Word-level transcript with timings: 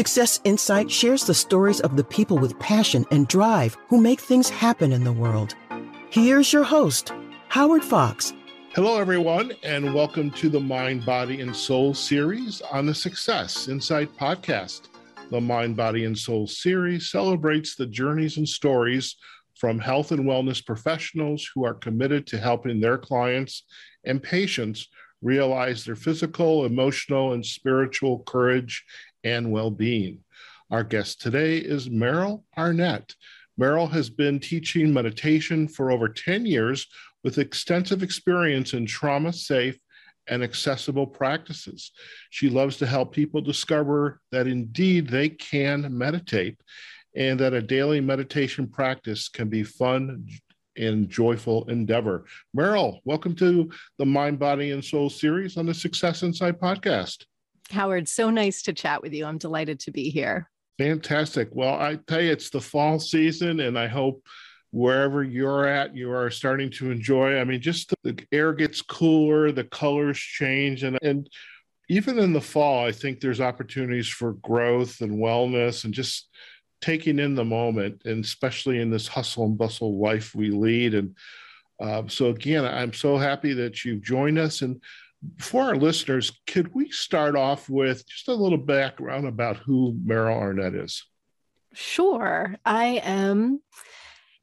Success 0.00 0.40
Insight 0.44 0.90
shares 0.90 1.26
the 1.26 1.34
stories 1.34 1.80
of 1.80 1.94
the 1.94 2.04
people 2.04 2.38
with 2.38 2.58
passion 2.58 3.04
and 3.10 3.28
drive 3.28 3.76
who 3.88 4.00
make 4.00 4.18
things 4.18 4.48
happen 4.48 4.92
in 4.92 5.04
the 5.04 5.12
world. 5.12 5.54
Here's 6.08 6.54
your 6.54 6.62
host, 6.62 7.12
Howard 7.48 7.84
Fox. 7.84 8.32
Hello, 8.74 8.98
everyone, 8.98 9.52
and 9.62 9.92
welcome 9.92 10.30
to 10.30 10.48
the 10.48 10.58
Mind, 10.58 11.04
Body, 11.04 11.42
and 11.42 11.54
Soul 11.54 11.92
series 11.92 12.62
on 12.62 12.86
the 12.86 12.94
Success 12.94 13.68
Insight 13.68 14.08
podcast. 14.16 14.88
The 15.30 15.38
Mind, 15.38 15.76
Body, 15.76 16.06
and 16.06 16.16
Soul 16.16 16.46
series 16.46 17.10
celebrates 17.10 17.76
the 17.76 17.84
journeys 17.84 18.38
and 18.38 18.48
stories 18.48 19.16
from 19.54 19.78
health 19.78 20.12
and 20.12 20.24
wellness 20.24 20.64
professionals 20.64 21.46
who 21.54 21.66
are 21.66 21.74
committed 21.74 22.26
to 22.28 22.38
helping 22.38 22.80
their 22.80 22.96
clients 22.96 23.64
and 24.06 24.22
patients 24.22 24.88
realize 25.20 25.84
their 25.84 25.94
physical, 25.94 26.64
emotional, 26.64 27.34
and 27.34 27.44
spiritual 27.44 28.20
courage 28.20 28.82
and 29.24 29.50
well 29.50 29.70
being. 29.70 30.20
Our 30.70 30.84
guest 30.84 31.20
today 31.20 31.58
is 31.58 31.90
Merrill 31.90 32.44
Arnett. 32.56 33.14
Merrill 33.56 33.88
has 33.88 34.08
been 34.08 34.38
teaching 34.40 34.92
meditation 34.92 35.68
for 35.68 35.90
over 35.90 36.08
10 36.08 36.46
years 36.46 36.86
with 37.22 37.38
extensive 37.38 38.02
experience 38.02 38.72
in 38.72 38.86
trauma 38.86 39.32
safe 39.32 39.78
and 40.28 40.42
accessible 40.42 41.06
practices. 41.06 41.92
She 42.30 42.48
loves 42.48 42.76
to 42.78 42.86
help 42.86 43.12
people 43.12 43.40
discover 43.40 44.20
that 44.30 44.46
indeed 44.46 45.08
they 45.08 45.28
can 45.28 45.86
meditate 45.96 46.58
and 47.16 47.38
that 47.40 47.52
a 47.52 47.60
daily 47.60 48.00
meditation 48.00 48.68
practice 48.68 49.28
can 49.28 49.48
be 49.48 49.64
fun 49.64 50.26
and 50.76 51.10
joyful 51.10 51.68
endeavor. 51.68 52.24
Merrill, 52.54 53.00
welcome 53.04 53.34
to 53.36 53.70
the 53.98 54.06
Mind, 54.06 54.38
Body, 54.38 54.70
and 54.70 54.84
Soul 54.84 55.10
series 55.10 55.56
on 55.56 55.66
the 55.66 55.74
Success 55.74 56.22
Insight 56.22 56.60
podcast. 56.60 57.24
Howard, 57.70 58.08
so 58.08 58.30
nice 58.30 58.62
to 58.62 58.72
chat 58.72 59.02
with 59.02 59.12
you. 59.12 59.24
I'm 59.24 59.38
delighted 59.38 59.80
to 59.80 59.90
be 59.90 60.10
here. 60.10 60.50
Fantastic. 60.78 61.48
Well, 61.52 61.74
I 61.74 61.98
tell 62.06 62.20
you, 62.20 62.32
it's 62.32 62.50
the 62.50 62.60
fall 62.60 62.98
season, 62.98 63.60
and 63.60 63.78
I 63.78 63.86
hope 63.86 64.24
wherever 64.70 65.22
you're 65.22 65.66
at, 65.66 65.94
you 65.94 66.12
are 66.12 66.30
starting 66.30 66.70
to 66.70 66.90
enjoy. 66.90 67.38
I 67.38 67.44
mean, 67.44 67.60
just 67.60 67.92
the, 68.02 68.18
air 68.32 68.52
gets 68.52 68.80
cooler, 68.82 69.52
the 69.52 69.64
colors 69.64 70.18
change, 70.18 70.82
and 70.82 70.98
and 71.02 71.28
even 71.90 72.20
in 72.20 72.32
the 72.32 72.40
fall, 72.40 72.86
I 72.86 72.92
think 72.92 73.20
there's 73.20 73.40
opportunities 73.40 74.08
for 74.08 74.34
growth 74.34 75.00
and 75.00 75.18
wellness 75.18 75.84
and 75.84 75.92
just 75.92 76.28
taking 76.80 77.18
in 77.18 77.34
the 77.34 77.44
moment, 77.44 78.02
and 78.04 78.24
especially 78.24 78.80
in 78.80 78.90
this 78.90 79.08
hustle 79.08 79.44
and 79.44 79.58
bustle 79.58 79.98
life 79.98 80.34
we 80.34 80.50
lead. 80.50 80.94
And 80.94 81.16
uh, 81.80 82.04
so, 82.06 82.30
again, 82.30 82.64
I'm 82.64 82.92
so 82.92 83.18
happy 83.18 83.52
that 83.54 83.84
you've 83.84 84.02
joined 84.02 84.38
us. 84.38 84.62
And 84.62 84.80
for 85.38 85.64
our 85.64 85.76
listeners, 85.76 86.32
could 86.46 86.74
we 86.74 86.90
start 86.90 87.36
off 87.36 87.68
with 87.68 88.06
just 88.06 88.28
a 88.28 88.34
little 88.34 88.58
background 88.58 89.26
about 89.26 89.58
who 89.58 89.96
Merrill 90.04 90.38
Arnett 90.38 90.74
is? 90.74 91.04
Sure. 91.72 92.56
I 92.64 93.00
am 93.04 93.60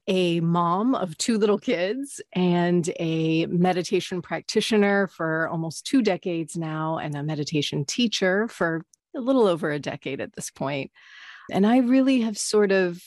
a 0.08 0.40
mom 0.40 0.96
of 0.96 1.18
two 1.18 1.38
little 1.38 1.60
kids 1.60 2.22
and 2.34 2.90
a 3.00 3.46
meditation 3.48 4.22
practitioner 4.22 5.08
for 5.08 5.50
almost 5.50 5.86
two 5.86 6.02
decades 6.02 6.56
now, 6.56 6.98
and 6.98 7.16
a 7.16 7.24
meditation 7.24 7.84
teacher 7.84 8.48
for 8.48 8.86
a 9.16 9.20
little 9.20 9.48
over 9.48 9.72
a 9.72 9.80
decade 9.80 10.22
at 10.22 10.34
this 10.34 10.50
point. 10.50 10.92
And 11.52 11.66
I 11.68 11.80
really 11.80 12.22
have 12.22 12.38
sort 12.38 12.72
of 12.72 13.02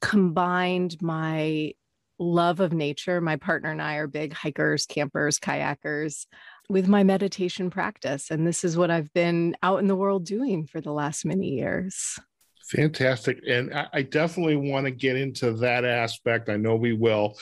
combined 0.00 1.00
my 1.00 1.72
love 2.18 2.60
of 2.60 2.72
nature. 2.72 3.20
My 3.20 3.36
partner 3.36 3.70
and 3.70 3.82
I 3.82 3.96
are 3.96 4.06
big 4.06 4.32
hikers, 4.32 4.86
campers, 4.86 5.38
kayakers 5.38 6.26
with 6.68 6.88
my 6.88 7.02
meditation 7.02 7.70
practice. 7.70 8.30
And 8.30 8.46
this 8.46 8.64
is 8.64 8.76
what 8.76 8.90
I've 8.90 9.12
been 9.12 9.56
out 9.62 9.80
in 9.80 9.86
the 9.88 9.96
world 9.96 10.24
doing 10.26 10.66
for 10.66 10.80
the 10.80 10.92
last 10.92 11.24
many 11.24 11.48
years. 11.48 12.18
Fantastic. 12.70 13.40
And 13.48 13.72
I 13.92 14.02
definitely 14.02 14.56
want 14.56 14.84
to 14.84 14.90
get 14.90 15.16
into 15.16 15.52
that 15.54 15.84
aspect. 15.86 16.50
I 16.50 16.56
know 16.56 16.76
we 16.76 16.92
will. 16.92 17.38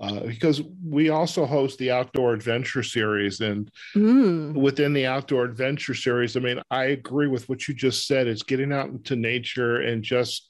Uh, 0.00 0.20
because 0.20 0.62
we 0.82 1.10
also 1.10 1.44
host 1.44 1.78
the 1.78 1.90
outdoor 1.90 2.32
adventure 2.32 2.82
series 2.82 3.40
and 3.40 3.70
mm. 3.94 4.54
within 4.54 4.94
the 4.94 5.04
outdoor 5.04 5.44
adventure 5.44 5.92
series 5.92 6.38
i 6.38 6.40
mean 6.40 6.58
i 6.70 6.84
agree 6.84 7.26
with 7.26 7.46
what 7.50 7.68
you 7.68 7.74
just 7.74 8.06
said 8.06 8.26
it's 8.26 8.42
getting 8.42 8.72
out 8.72 8.88
into 8.88 9.14
nature 9.14 9.82
and 9.82 10.02
just 10.02 10.49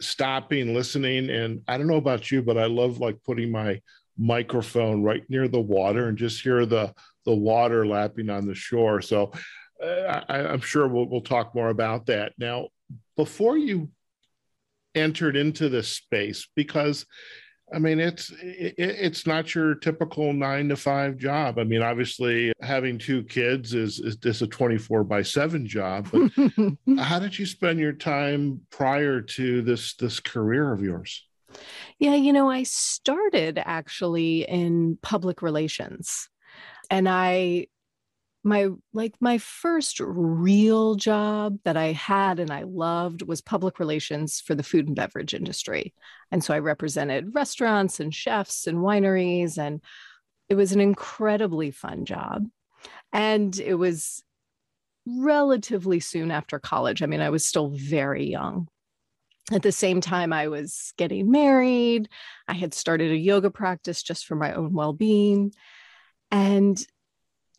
stopping 0.00 0.74
listening 0.74 1.28
and 1.30 1.60
i 1.68 1.76
don't 1.76 1.86
know 1.86 1.96
about 1.96 2.30
you 2.30 2.42
but 2.42 2.56
i 2.56 2.64
love 2.64 3.00
like 3.00 3.16
putting 3.24 3.50
my 3.50 3.78
microphone 4.20 5.02
right 5.02 5.24
near 5.30 5.48
the 5.48 5.60
water 5.60 6.08
and 6.08 6.18
just 6.18 6.42
hear 6.42 6.66
the 6.66 6.94
the 7.24 7.34
water 7.34 7.86
lapping 7.86 8.30
on 8.30 8.46
the 8.46 8.54
shore. 8.54 9.00
So 9.00 9.32
uh, 9.82 10.20
I, 10.28 10.38
i'm 10.46 10.60
sure 10.60 10.86
we'll, 10.88 11.08
we'll 11.08 11.22
talk 11.22 11.54
more 11.54 11.70
about 11.70 12.06
that. 12.06 12.32
Now 12.38 12.68
before 13.16 13.56
you 13.56 13.90
entered 14.94 15.36
into 15.36 15.68
this 15.68 15.88
space 15.88 16.48
because 16.54 17.06
I 17.72 17.78
mean, 17.78 18.00
it's 18.00 18.30
it, 18.42 18.74
it's 18.76 19.26
not 19.26 19.54
your 19.54 19.74
typical 19.74 20.32
nine 20.32 20.68
to 20.68 20.76
five 20.76 21.16
job. 21.16 21.58
I 21.58 21.64
mean, 21.64 21.82
obviously, 21.82 22.52
having 22.60 22.98
two 22.98 23.22
kids 23.24 23.74
is 23.74 24.00
is, 24.00 24.18
is 24.24 24.42
a 24.42 24.46
twenty 24.46 24.78
four 24.78 25.04
by 25.04 25.22
seven 25.22 25.66
job. 25.66 26.08
But 26.10 26.32
how 26.98 27.18
did 27.18 27.38
you 27.38 27.46
spend 27.46 27.78
your 27.78 27.92
time 27.92 28.60
prior 28.70 29.20
to 29.20 29.62
this 29.62 29.94
this 29.94 30.20
career 30.20 30.72
of 30.72 30.82
yours? 30.82 31.26
Yeah, 31.98 32.14
you 32.14 32.32
know, 32.32 32.50
I 32.50 32.62
started 32.62 33.60
actually 33.64 34.42
in 34.42 34.98
public 35.02 35.42
relations, 35.42 36.28
and 36.90 37.08
I 37.08 37.66
my 38.42 38.68
like 38.92 39.14
my 39.20 39.38
first 39.38 40.00
real 40.00 40.94
job 40.94 41.58
that 41.64 41.76
I 41.76 41.92
had 41.92 42.38
and 42.38 42.50
I 42.50 42.62
loved 42.62 43.22
was 43.22 43.40
public 43.40 43.78
relations 43.78 44.40
for 44.40 44.54
the 44.54 44.62
food 44.62 44.86
and 44.86 44.96
beverage 44.96 45.34
industry. 45.34 45.92
And 46.30 46.42
so 46.42 46.54
I 46.54 46.60
represented 46.60 47.34
restaurants 47.34 48.00
and 48.00 48.14
chefs 48.14 48.66
and 48.66 48.78
wineries 48.78 49.58
and 49.58 49.82
it 50.48 50.54
was 50.54 50.72
an 50.72 50.80
incredibly 50.80 51.70
fun 51.70 52.04
job. 52.04 52.46
And 53.12 53.58
it 53.58 53.74
was 53.74 54.22
relatively 55.06 56.00
soon 56.00 56.30
after 56.30 56.58
college. 56.58 57.02
I 57.02 57.06
mean, 57.06 57.20
I 57.20 57.30
was 57.30 57.44
still 57.44 57.68
very 57.68 58.26
young. 58.26 58.68
At 59.52 59.62
the 59.62 59.72
same 59.72 60.00
time, 60.00 60.32
I 60.32 60.48
was 60.48 60.92
getting 60.96 61.30
married. 61.30 62.08
I 62.46 62.54
had 62.54 62.72
started 62.72 63.10
a 63.10 63.16
yoga 63.16 63.50
practice 63.50 64.02
just 64.02 64.26
for 64.26 64.36
my 64.36 64.54
own 64.54 64.72
well 64.72 64.92
being. 64.92 65.52
And 66.30 66.80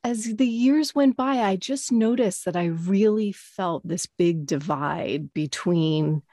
as 0.04 0.36
the 0.36 0.48
years 0.48 0.96
went 0.96 1.16
by, 1.16 1.40
I 1.40 1.56
just 1.56 1.92
noticed 1.92 2.46
that 2.46 2.56
I 2.56 2.66
really 2.66 3.32
felt 3.32 3.88
this 3.88 4.06
big 4.06 4.46
divide 4.46 5.34
between 5.34 6.24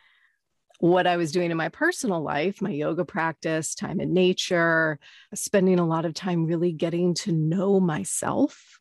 what 0.81 1.06
I 1.06 1.17
was 1.17 1.33
doing 1.33 1.51
in 1.51 1.56
my 1.56 1.69
personal 1.69 2.23
life, 2.23 2.62
my 2.62 2.71
yoga 2.71 3.05
practice, 3.05 3.75
time 3.75 4.01
in 4.01 4.15
nature, 4.15 4.99
spending 5.34 5.79
a 5.79 5.87
lot 5.87 6.05
of 6.05 6.15
time 6.15 6.47
really 6.47 6.73
getting 6.73 7.15
to 7.15 7.33
know 7.33 7.81
myself 7.81 8.81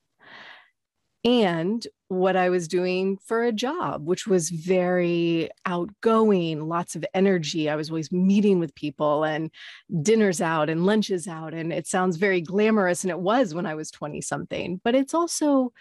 and 1.28 1.86
what 2.08 2.38
I 2.38 2.50
was 2.50 2.70
doing 2.70 3.18
for 3.18 3.44
a 3.44 3.52
job, 3.52 4.08
which 4.08 4.26
was 4.28 4.50
very 4.50 5.50
outgoing, 5.66 6.70
lots 6.70 6.96
of 6.96 7.04
energy. 7.14 7.70
I 7.70 7.76
was 7.76 7.90
always 7.90 8.14
meeting 8.14 8.60
with 8.60 8.74
people 8.76 9.26
and 9.26 9.52
dinners 10.04 10.40
out 10.40 10.70
and 10.70 10.86
lunches 10.86 11.28
out. 11.28 11.54
And 11.54 11.74
it 11.74 11.86
sounds 11.86 12.16
very 12.16 12.40
glamorous, 12.40 13.04
and 13.04 13.12
it 13.12 13.20
was 13.20 13.54
when 13.54 13.66
I 13.66 13.76
was 13.76 13.92
20 13.92 14.22
something, 14.22 14.80
but 14.86 14.96
it's 14.96 15.14
also 15.14 15.74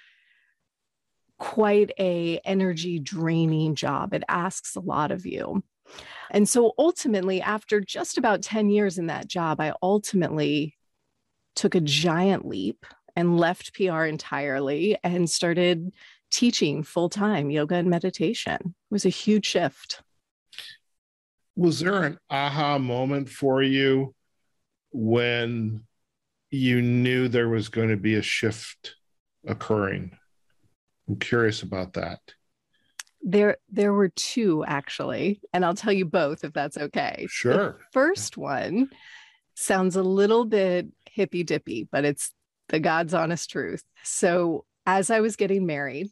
quite 1.38 1.92
a 1.96 2.40
energy 2.44 2.98
draining 2.98 3.76
job. 3.76 4.14
It 4.14 4.24
asks 4.28 4.74
a 4.74 4.80
lot 4.80 5.12
of 5.12 5.26
you. 5.26 5.62
And 6.32 6.48
so 6.48 6.72
ultimately, 6.76 7.40
after 7.40 7.80
just 7.80 8.18
about 8.18 8.42
10 8.42 8.68
years 8.68 8.98
in 8.98 9.06
that 9.06 9.28
job, 9.28 9.60
I 9.60 9.74
ultimately 9.80 10.74
took 11.54 11.76
a 11.76 11.80
giant 11.80 12.48
leap 12.48 12.84
and 13.16 13.40
left 13.40 13.74
PR 13.74 14.04
entirely 14.04 14.96
and 15.02 15.28
started 15.28 15.92
teaching 16.30 16.82
full 16.82 17.08
time 17.08 17.50
yoga 17.50 17.76
and 17.76 17.88
meditation. 17.88 18.58
It 18.62 18.74
was 18.90 19.06
a 19.06 19.10
huge 19.10 19.46
shift. 19.46 20.02
Was 21.56 21.80
there 21.80 22.02
an 22.02 22.18
aha 22.30 22.78
moment 22.78 23.30
for 23.30 23.62
you 23.62 24.14
when 24.92 25.84
you 26.50 26.82
knew 26.82 27.28
there 27.28 27.48
was 27.48 27.68
going 27.68 27.88
to 27.88 27.96
be 27.96 28.14
a 28.14 28.22
shift 28.22 28.94
occurring? 29.46 30.16
I'm 31.08 31.16
curious 31.16 31.62
about 31.62 31.94
that. 31.94 32.20
There, 33.22 33.56
there 33.70 33.92
were 33.92 34.10
two 34.10 34.64
actually, 34.66 35.40
and 35.52 35.64
I'll 35.64 35.74
tell 35.74 35.92
you 35.92 36.04
both 36.04 36.44
if 36.44 36.52
that's 36.52 36.76
okay. 36.76 37.26
Sure. 37.30 37.54
The 37.54 37.76
first 37.92 38.36
one 38.36 38.90
sounds 39.54 39.96
a 39.96 40.02
little 40.02 40.44
bit 40.44 40.88
hippy 41.10 41.42
dippy, 41.42 41.88
but 41.90 42.04
it's 42.04 42.32
the 42.68 42.80
God's 42.80 43.14
honest 43.14 43.50
truth. 43.50 43.82
So, 44.02 44.64
as 44.86 45.10
I 45.10 45.20
was 45.20 45.36
getting 45.36 45.66
married, 45.66 46.08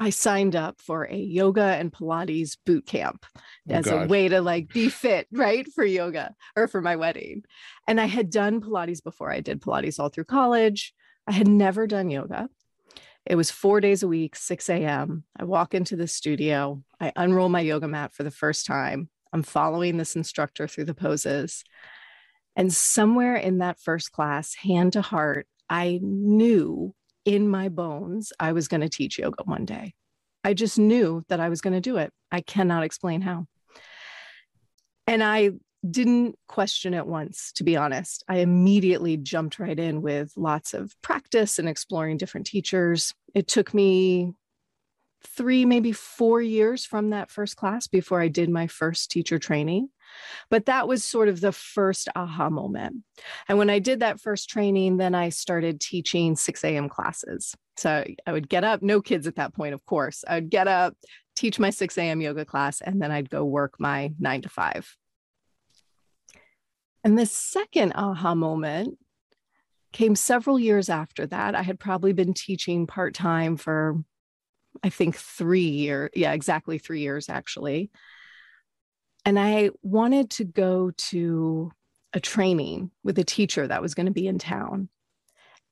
I 0.00 0.10
signed 0.10 0.54
up 0.54 0.80
for 0.80 1.04
a 1.04 1.16
yoga 1.16 1.62
and 1.62 1.92
Pilates 1.92 2.56
boot 2.64 2.86
camp 2.86 3.26
oh, 3.36 3.40
as 3.68 3.86
God. 3.86 4.04
a 4.04 4.08
way 4.08 4.28
to 4.28 4.40
like 4.40 4.68
be 4.68 4.88
fit, 4.88 5.26
right? 5.32 5.66
For 5.72 5.84
yoga 5.84 6.34
or 6.56 6.68
for 6.68 6.80
my 6.80 6.96
wedding. 6.96 7.42
And 7.86 8.00
I 8.00 8.06
had 8.06 8.30
done 8.30 8.60
Pilates 8.60 9.02
before. 9.02 9.32
I 9.32 9.40
did 9.40 9.60
Pilates 9.60 9.98
all 9.98 10.08
through 10.08 10.24
college. 10.24 10.94
I 11.26 11.32
had 11.32 11.48
never 11.48 11.86
done 11.86 12.10
yoga. 12.10 12.48
It 13.26 13.34
was 13.34 13.50
four 13.50 13.80
days 13.80 14.02
a 14.02 14.08
week, 14.08 14.36
6 14.36 14.70
a.m. 14.70 15.24
I 15.38 15.44
walk 15.44 15.74
into 15.74 15.96
the 15.96 16.08
studio, 16.08 16.82
I 16.98 17.12
unroll 17.14 17.50
my 17.50 17.60
yoga 17.60 17.86
mat 17.86 18.14
for 18.14 18.22
the 18.22 18.30
first 18.30 18.64
time. 18.64 19.10
I'm 19.34 19.42
following 19.42 19.98
this 19.98 20.16
instructor 20.16 20.66
through 20.66 20.86
the 20.86 20.94
poses. 20.94 21.62
And 22.58 22.72
somewhere 22.72 23.36
in 23.36 23.58
that 23.58 23.78
first 23.78 24.10
class, 24.10 24.54
hand 24.56 24.94
to 24.94 25.00
heart, 25.00 25.46
I 25.70 26.00
knew 26.02 26.92
in 27.24 27.48
my 27.48 27.68
bones 27.68 28.32
I 28.40 28.52
was 28.52 28.66
going 28.66 28.80
to 28.80 28.88
teach 28.88 29.16
yoga 29.16 29.44
one 29.44 29.64
day. 29.64 29.94
I 30.42 30.54
just 30.54 30.76
knew 30.76 31.22
that 31.28 31.38
I 31.38 31.50
was 31.50 31.60
going 31.60 31.74
to 31.74 31.80
do 31.80 31.98
it. 31.98 32.12
I 32.32 32.40
cannot 32.40 32.82
explain 32.82 33.20
how. 33.20 33.46
And 35.06 35.22
I 35.22 35.52
didn't 35.88 36.36
question 36.48 36.94
it 36.94 37.06
once, 37.06 37.52
to 37.52 37.64
be 37.64 37.76
honest. 37.76 38.24
I 38.28 38.38
immediately 38.38 39.16
jumped 39.16 39.60
right 39.60 39.78
in 39.78 40.02
with 40.02 40.32
lots 40.36 40.74
of 40.74 40.92
practice 41.00 41.60
and 41.60 41.68
exploring 41.68 42.16
different 42.16 42.48
teachers. 42.48 43.14
It 43.34 43.46
took 43.46 43.72
me 43.72 44.32
three, 45.24 45.64
maybe 45.64 45.92
four 45.92 46.40
years 46.40 46.84
from 46.84 47.10
that 47.10 47.30
first 47.30 47.56
class 47.56 47.86
before 47.86 48.20
I 48.20 48.28
did 48.28 48.50
my 48.50 48.66
first 48.66 49.10
teacher 49.10 49.38
training. 49.38 49.88
But 50.50 50.66
that 50.66 50.88
was 50.88 51.04
sort 51.04 51.28
of 51.28 51.40
the 51.40 51.52
first 51.52 52.08
aha 52.16 52.48
moment. 52.48 53.04
And 53.48 53.58
when 53.58 53.70
I 53.70 53.78
did 53.78 54.00
that 54.00 54.20
first 54.20 54.48
training, 54.48 54.96
then 54.96 55.14
I 55.14 55.28
started 55.28 55.80
teaching 55.80 56.34
6 56.34 56.64
a.m. 56.64 56.88
classes. 56.88 57.54
So 57.76 58.04
I 58.26 58.32
would 58.32 58.48
get 58.48 58.64
up, 58.64 58.82
no 58.82 59.00
kids 59.00 59.26
at 59.26 59.36
that 59.36 59.54
point, 59.54 59.74
of 59.74 59.84
course. 59.84 60.24
I 60.26 60.36
would 60.36 60.50
get 60.50 60.66
up, 60.66 60.94
teach 61.36 61.58
my 61.58 61.70
6 61.70 61.96
a.m. 61.98 62.20
yoga 62.20 62.44
class, 62.44 62.80
and 62.80 63.00
then 63.00 63.10
I'd 63.10 63.30
go 63.30 63.44
work 63.44 63.74
my 63.78 64.12
nine 64.18 64.42
to 64.42 64.48
five. 64.48 64.96
And 67.04 67.18
the 67.18 67.26
second 67.26 67.92
aha 67.94 68.34
moment 68.34 68.98
came 69.92 70.16
several 70.16 70.58
years 70.58 70.88
after 70.88 71.26
that. 71.26 71.54
I 71.54 71.62
had 71.62 71.78
probably 71.78 72.12
been 72.12 72.34
teaching 72.34 72.86
part 72.86 73.14
time 73.14 73.56
for, 73.56 74.02
I 74.82 74.88
think, 74.90 75.16
three 75.16 75.68
years. 75.68 76.10
Yeah, 76.14 76.32
exactly 76.32 76.78
three 76.78 77.00
years, 77.00 77.28
actually. 77.28 77.90
And 79.24 79.38
I 79.38 79.70
wanted 79.82 80.30
to 80.30 80.44
go 80.44 80.92
to 81.10 81.72
a 82.12 82.20
training 82.20 82.90
with 83.04 83.18
a 83.18 83.24
teacher 83.24 83.66
that 83.66 83.82
was 83.82 83.94
going 83.94 84.06
to 84.06 84.12
be 84.12 84.26
in 84.26 84.38
town. 84.38 84.88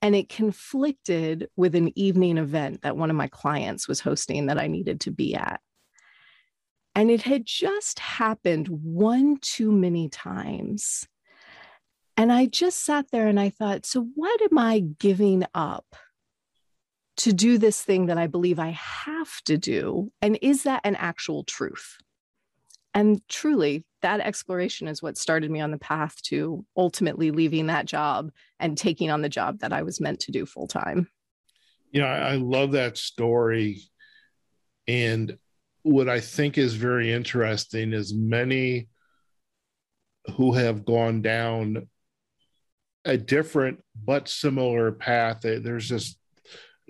And 0.03 0.15
it 0.15 0.29
conflicted 0.29 1.49
with 1.57 1.75
an 1.75 1.97
evening 1.99 2.37
event 2.37 2.83
that 2.83 2.97
one 2.97 3.09
of 3.09 3.17
my 3.17 3.29
clients 3.29 3.89
was 3.89 4.01
hosting 4.01 4.47
that 4.47 4.59
I 4.59 4.67
needed 4.67 5.01
to 5.03 5.11
be 5.11 5.35
at. 5.35 5.61
And 6.95 7.11
it 7.11 7.23
had 7.23 7.47
just 7.47 7.99
happened 7.99 8.69
one 8.69 9.39
too 9.41 9.73
many 9.73 10.09
times 10.09 11.07
and 12.17 12.33
I 12.33 12.47
just 12.47 12.85
sat 12.85 13.11
there 13.13 13.29
and 13.29 13.39
I 13.39 13.51
thought, 13.51 13.85
so 13.85 14.09
what 14.15 14.41
am 14.41 14.57
I 14.57 14.81
giving 14.81 15.45
up 15.55 15.85
to 17.19 17.33
do 17.33 17.59
this 17.59 17.83
thing 17.83 18.07
that 18.07 18.19
I 18.19 18.27
believe 18.27 18.59
I 18.59 18.71
have 18.71 19.41
to 19.45 19.57
do? 19.57 20.13
And 20.21 20.39
is 20.43 20.65
that 20.65 20.83
an 20.85 20.97
actual 20.97 21.45
truth? 21.45 21.97
And 22.95 23.21
truly, 23.29 23.85
that 24.03 24.21
exploration 24.21 24.89
is 24.89 25.03
what 25.03 25.19
started 25.19 25.51
me 25.51 25.61
on 25.61 25.71
the 25.71 25.79
path 25.79 26.21
to 26.23 26.65
ultimately 26.77 27.31
leaving 27.31 27.67
that 27.67 27.87
job 27.87 28.31
and 28.59 28.77
taking 28.77 29.11
on 29.11 29.21
the 29.21 29.29
job 29.29 29.59
that 29.61 29.73
I 29.73 29.83
was 29.83 30.01
meant 30.01 30.21
to 30.21 30.33
do 30.33 30.47
full 30.47 30.67
time. 30.67 31.09
You 31.91 32.01
know, 32.01 32.07
I 32.07 32.37
love 32.37 32.73
that 32.73 32.97
story. 32.97 33.83
And 34.89 35.37
what 35.83 36.09
I 36.09 36.21
think 36.21 36.59
is 36.59 36.75
very 36.75 37.13
interesting 37.13 37.93
is 37.93 38.15
many 38.15 38.89
who 40.37 40.53
have 40.55 40.85
gone 40.85 41.23
down 41.23 41.89
a 43.05 43.17
different 43.17 43.83
but 44.05 44.29
similar 44.29 44.91
path. 44.93 45.41
There's 45.43 45.89
this 45.89 46.17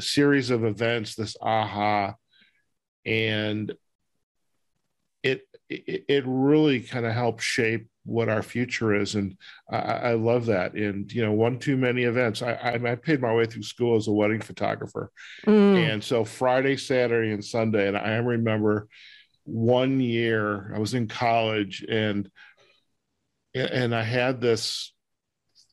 series 0.00 0.50
of 0.50 0.64
events, 0.64 1.14
this 1.14 1.36
aha, 1.40 2.14
and 3.04 3.72
it 5.22 5.42
it, 5.68 6.04
it 6.08 6.24
really 6.26 6.80
kind 6.80 7.06
of 7.06 7.12
helps 7.12 7.44
shape 7.44 7.88
what 8.04 8.28
our 8.28 8.42
future 8.42 8.94
is, 8.94 9.14
and 9.16 9.36
I, 9.70 9.78
I, 9.78 10.12
love 10.14 10.46
that. 10.46 10.74
And 10.74 11.12
you 11.12 11.24
know, 11.24 11.32
one 11.32 11.58
too 11.58 11.76
many 11.76 12.04
events. 12.04 12.40
I, 12.40 12.52
I, 12.52 12.92
I 12.92 12.94
paid 12.94 13.20
my 13.20 13.34
way 13.34 13.46
through 13.46 13.64
school 13.64 13.96
as 13.96 14.06
a 14.06 14.12
wedding 14.12 14.40
photographer, 14.40 15.10
mm. 15.44 15.76
and 15.76 16.04
so 16.04 16.24
Friday, 16.24 16.76
Saturday, 16.76 17.32
and 17.32 17.44
Sunday, 17.44 17.88
and 17.88 17.96
I 17.96 18.16
remember 18.16 18.88
one 19.46 20.00
year 20.00 20.72
I 20.74 20.78
was 20.78 20.94
in 20.94 21.06
college 21.06 21.84
and 21.88 22.28
and 23.54 23.94
I 23.94 24.02
had 24.02 24.40
this 24.40 24.92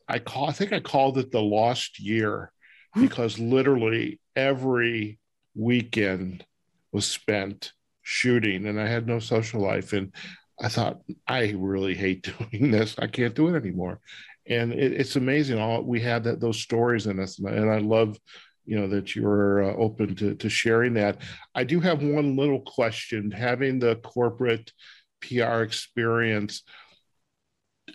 I 0.08 0.20
call 0.20 0.48
I 0.48 0.52
think 0.52 0.72
I 0.72 0.80
called 0.80 1.18
it 1.18 1.30
the 1.30 1.42
lost 1.42 1.98
year. 1.98 2.52
Because 3.00 3.38
literally 3.38 4.20
every 4.36 5.18
weekend 5.54 6.44
was 6.92 7.06
spent 7.06 7.72
shooting 8.02 8.66
and 8.66 8.80
I 8.80 8.86
had 8.86 9.06
no 9.06 9.18
social 9.18 9.60
life 9.60 9.92
and 9.92 10.12
I 10.60 10.68
thought 10.68 11.00
I 11.26 11.54
really 11.56 11.94
hate 11.94 12.32
doing 12.50 12.70
this. 12.70 12.94
I 12.98 13.06
can't 13.06 13.34
do 13.34 13.48
it 13.48 13.58
anymore. 13.58 14.00
And 14.46 14.72
it, 14.72 14.92
it's 14.92 15.16
amazing 15.16 15.58
all 15.58 15.82
we 15.82 16.00
had 16.00 16.24
that 16.24 16.40
those 16.40 16.60
stories 16.60 17.06
in 17.06 17.18
us 17.18 17.38
and 17.38 17.48
I, 17.48 17.52
and 17.52 17.70
I 17.70 17.78
love 17.78 18.18
you 18.66 18.80
know 18.80 18.88
that 18.88 19.14
you're 19.14 19.62
uh, 19.62 19.76
open 19.76 20.14
to, 20.16 20.34
to 20.36 20.48
sharing 20.48 20.94
that. 20.94 21.18
I 21.54 21.64
do 21.64 21.80
have 21.80 22.02
one 22.02 22.36
little 22.36 22.60
question 22.60 23.30
having 23.30 23.78
the 23.78 23.96
corporate 23.96 24.72
PR 25.20 25.62
experience 25.62 26.62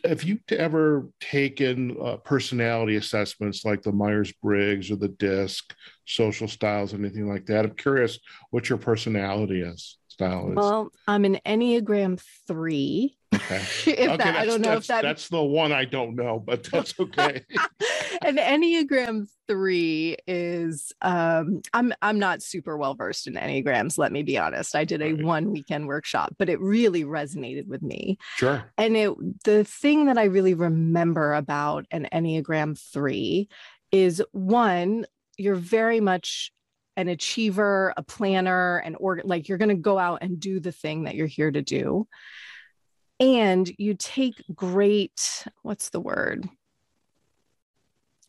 have 0.03 0.23
you 0.23 0.39
ever 0.49 1.07
taken 1.19 1.97
uh, 2.01 2.17
personality 2.17 2.95
assessments 2.95 3.65
like 3.65 3.81
the 3.81 3.91
Myers 3.91 4.31
Briggs 4.41 4.91
or 4.91 4.95
the 4.95 5.09
DISC, 5.09 5.73
social 6.05 6.47
styles, 6.47 6.93
anything 6.93 7.27
like 7.27 7.45
that? 7.47 7.65
I'm 7.65 7.75
curious 7.75 8.19
what 8.51 8.69
your 8.69 8.77
personality 8.77 9.61
is 9.61 9.98
style 10.19 10.49
is. 10.49 10.55
Well, 10.55 10.91
I'm 11.07 11.23
an 11.25 11.39
Enneagram 11.45 12.21
three. 12.47 13.17
Okay. 13.33 13.55
if 13.85 13.87
okay, 13.87 14.17
that, 14.17 14.35
I 14.35 14.45
don't 14.45 14.61
know 14.61 14.73
if 14.73 14.87
that 14.87 15.01
that's 15.01 15.29
the 15.29 15.41
one 15.41 15.71
I 15.71 15.85
don't 15.85 16.15
know, 16.15 16.43
but 16.45 16.63
that's 16.63 16.93
okay. 16.99 17.45
an 18.21 18.37
Enneagram 18.37 19.27
three 19.47 20.17
is 20.27 20.91
um 21.01 21.61
I'm 21.73 21.93
I'm 22.01 22.19
not 22.19 22.41
super 22.41 22.75
well 22.77 22.95
versed 22.95 23.27
in 23.27 23.35
Enneagrams, 23.35 23.97
let 23.97 24.11
me 24.11 24.23
be 24.23 24.37
honest. 24.37 24.75
I 24.75 24.83
did 24.83 25.01
a 25.01 25.13
right. 25.13 25.23
one 25.23 25.51
weekend 25.51 25.87
workshop, 25.87 26.35
but 26.37 26.49
it 26.49 26.59
really 26.59 27.05
resonated 27.05 27.67
with 27.67 27.81
me. 27.81 28.17
Sure. 28.35 28.65
And 28.77 28.97
it 28.97 29.43
the 29.45 29.63
thing 29.63 30.07
that 30.07 30.17
I 30.17 30.25
really 30.25 30.53
remember 30.53 31.33
about 31.33 31.85
an 31.91 32.07
Enneagram 32.11 32.77
three 32.91 33.47
is 33.91 34.21
one, 34.31 35.05
you're 35.37 35.55
very 35.55 36.01
much 36.01 36.51
an 36.97 37.07
achiever, 37.07 37.93
a 37.95 38.03
planner, 38.03 38.77
and 38.77 38.97
like 39.23 39.47
you're 39.47 39.57
going 39.57 39.69
to 39.69 39.75
go 39.75 39.97
out 39.97 40.19
and 40.21 40.39
do 40.39 40.59
the 40.59 40.71
thing 40.71 41.03
that 41.03 41.15
you're 41.15 41.27
here 41.27 41.51
to 41.51 41.61
do. 41.61 42.07
And 43.19 43.69
you 43.77 43.95
take 43.95 44.41
great, 44.53 45.45
what's 45.61 45.89
the 45.89 45.99
word? 45.99 46.47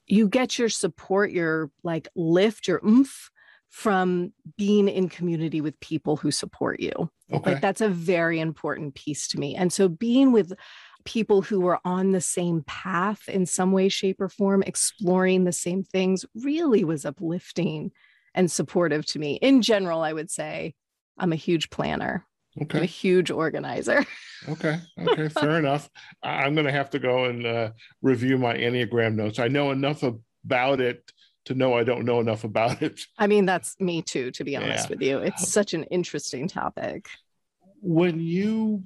You 0.06 0.28
get 0.28 0.58
your 0.58 0.68
support, 0.68 1.30
your 1.30 1.70
like 1.84 2.08
lift, 2.16 2.66
your 2.66 2.80
oomph 2.84 3.30
from 3.68 4.32
being 4.56 4.88
in 4.88 5.08
community 5.08 5.60
with 5.60 5.78
people 5.78 6.16
who 6.16 6.32
support 6.32 6.80
you. 6.80 7.10
Okay. 7.32 7.52
Like 7.52 7.62
that's 7.62 7.80
a 7.80 7.88
very 7.88 8.40
important 8.40 8.96
piece 8.96 9.28
to 9.28 9.38
me. 9.38 9.54
And 9.54 9.72
so 9.72 9.88
being 9.88 10.32
with 10.32 10.52
people 11.04 11.42
who 11.42 11.66
are 11.66 11.80
on 11.84 12.10
the 12.10 12.20
same 12.20 12.62
path 12.66 13.28
in 13.28 13.46
some 13.46 13.70
way, 13.70 13.88
shape, 13.88 14.20
or 14.20 14.28
form, 14.28 14.64
exploring 14.64 15.44
the 15.44 15.52
same 15.52 15.84
things 15.84 16.24
really 16.34 16.82
was 16.82 17.04
uplifting 17.04 17.92
and 18.34 18.50
supportive 18.50 19.04
to 19.06 19.18
me. 19.18 19.34
In 19.34 19.62
general, 19.62 20.02
I 20.02 20.12
would 20.12 20.30
say 20.30 20.74
I'm 21.18 21.32
a 21.32 21.36
huge 21.36 21.70
planner. 21.70 22.26
Okay. 22.60 22.78
I'm 22.78 22.84
a 22.84 22.86
huge 22.86 23.30
organizer. 23.30 24.04
okay. 24.48 24.80
Okay. 24.98 25.28
Fair 25.28 25.58
enough. 25.58 25.88
I'm 26.22 26.54
going 26.54 26.66
to 26.66 26.72
have 26.72 26.90
to 26.90 26.98
go 26.98 27.26
and 27.26 27.46
uh, 27.46 27.70
review 28.02 28.38
my 28.38 28.54
Enneagram 28.54 29.14
notes. 29.14 29.38
I 29.38 29.48
know 29.48 29.70
enough 29.70 30.02
about 30.44 30.80
it 30.80 31.10
to 31.46 31.54
know 31.54 31.74
I 31.74 31.84
don't 31.84 32.04
know 32.04 32.20
enough 32.20 32.44
about 32.44 32.82
it. 32.82 33.00
I 33.18 33.26
mean, 33.26 33.46
that's 33.46 33.78
me 33.80 34.02
too, 34.02 34.30
to 34.32 34.44
be 34.44 34.56
honest 34.56 34.84
yeah. 34.84 34.90
with 34.90 35.02
you. 35.02 35.18
It's 35.18 35.50
such 35.50 35.74
an 35.74 35.84
interesting 35.84 36.48
topic. 36.48 37.06
When 37.80 38.20
you 38.20 38.84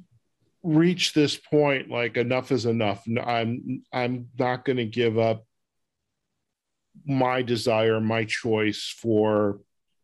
reach 0.62 1.14
this 1.14 1.36
point, 1.36 1.90
like 1.90 2.16
enough 2.16 2.52
is 2.52 2.66
enough, 2.66 3.04
I'm 3.22 3.82
I'm 3.92 4.28
not 4.38 4.64
going 4.64 4.76
to 4.76 4.86
give 4.86 5.18
up 5.18 5.44
my 7.06 7.42
desire, 7.42 8.00
my 8.00 8.24
choice 8.24 8.94
for 8.96 9.60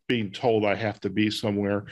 being 0.07 0.31
told 0.31 0.65
I 0.65 0.75
have 0.75 0.99
to 1.01 1.09
be 1.09 1.29
somewhere. 1.31 1.85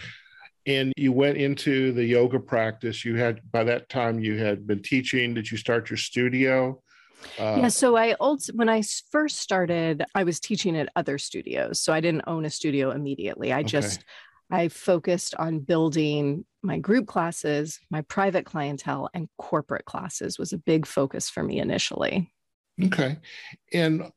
And 0.65 0.93
you 0.97 1.11
went 1.11 1.37
into 1.37 1.93
the 1.93 2.03
yoga 2.03 2.39
practice. 2.39 3.05
You 3.05 3.15
had, 3.15 3.39
by 3.51 3.63
that 3.63 3.89
time, 3.89 4.19
you 4.19 4.37
had 4.37 4.67
been 4.67 4.81
teaching. 4.81 5.33
Did 5.33 5.49
you 5.49 5.57
start 5.57 5.89
your 5.89 5.97
studio? 5.97 6.81
Uh, 7.39 7.57
yeah. 7.61 7.67
So 7.69 7.95
I 7.95 8.13
also, 8.13 8.53
when 8.53 8.69
I 8.69 8.83
first 9.09 9.39
started, 9.39 10.03
I 10.13 10.23
was 10.23 10.39
teaching 10.39 10.77
at 10.77 10.89
other 10.95 11.17
studios. 11.17 11.81
So 11.81 11.91
I 11.91 12.01
didn't 12.01 12.25
own 12.27 12.45
a 12.45 12.49
studio 12.49 12.91
immediately. 12.91 13.51
I 13.51 13.59
okay. 13.59 13.67
just, 13.67 14.03
I 14.51 14.67
focused 14.67 15.33
on 15.35 15.59
building 15.59 16.45
my 16.61 16.77
group 16.77 17.07
classes, 17.07 17.79
my 17.89 18.01
private 18.01 18.45
clientele, 18.45 19.09
and 19.13 19.29
corporate 19.37 19.85
classes 19.85 20.37
was 20.37 20.53
a 20.53 20.57
big 20.57 20.85
focus 20.85 21.29
for 21.29 21.41
me 21.41 21.59
initially. 21.59 22.31
Okay. 22.83 23.17
And 23.73 24.11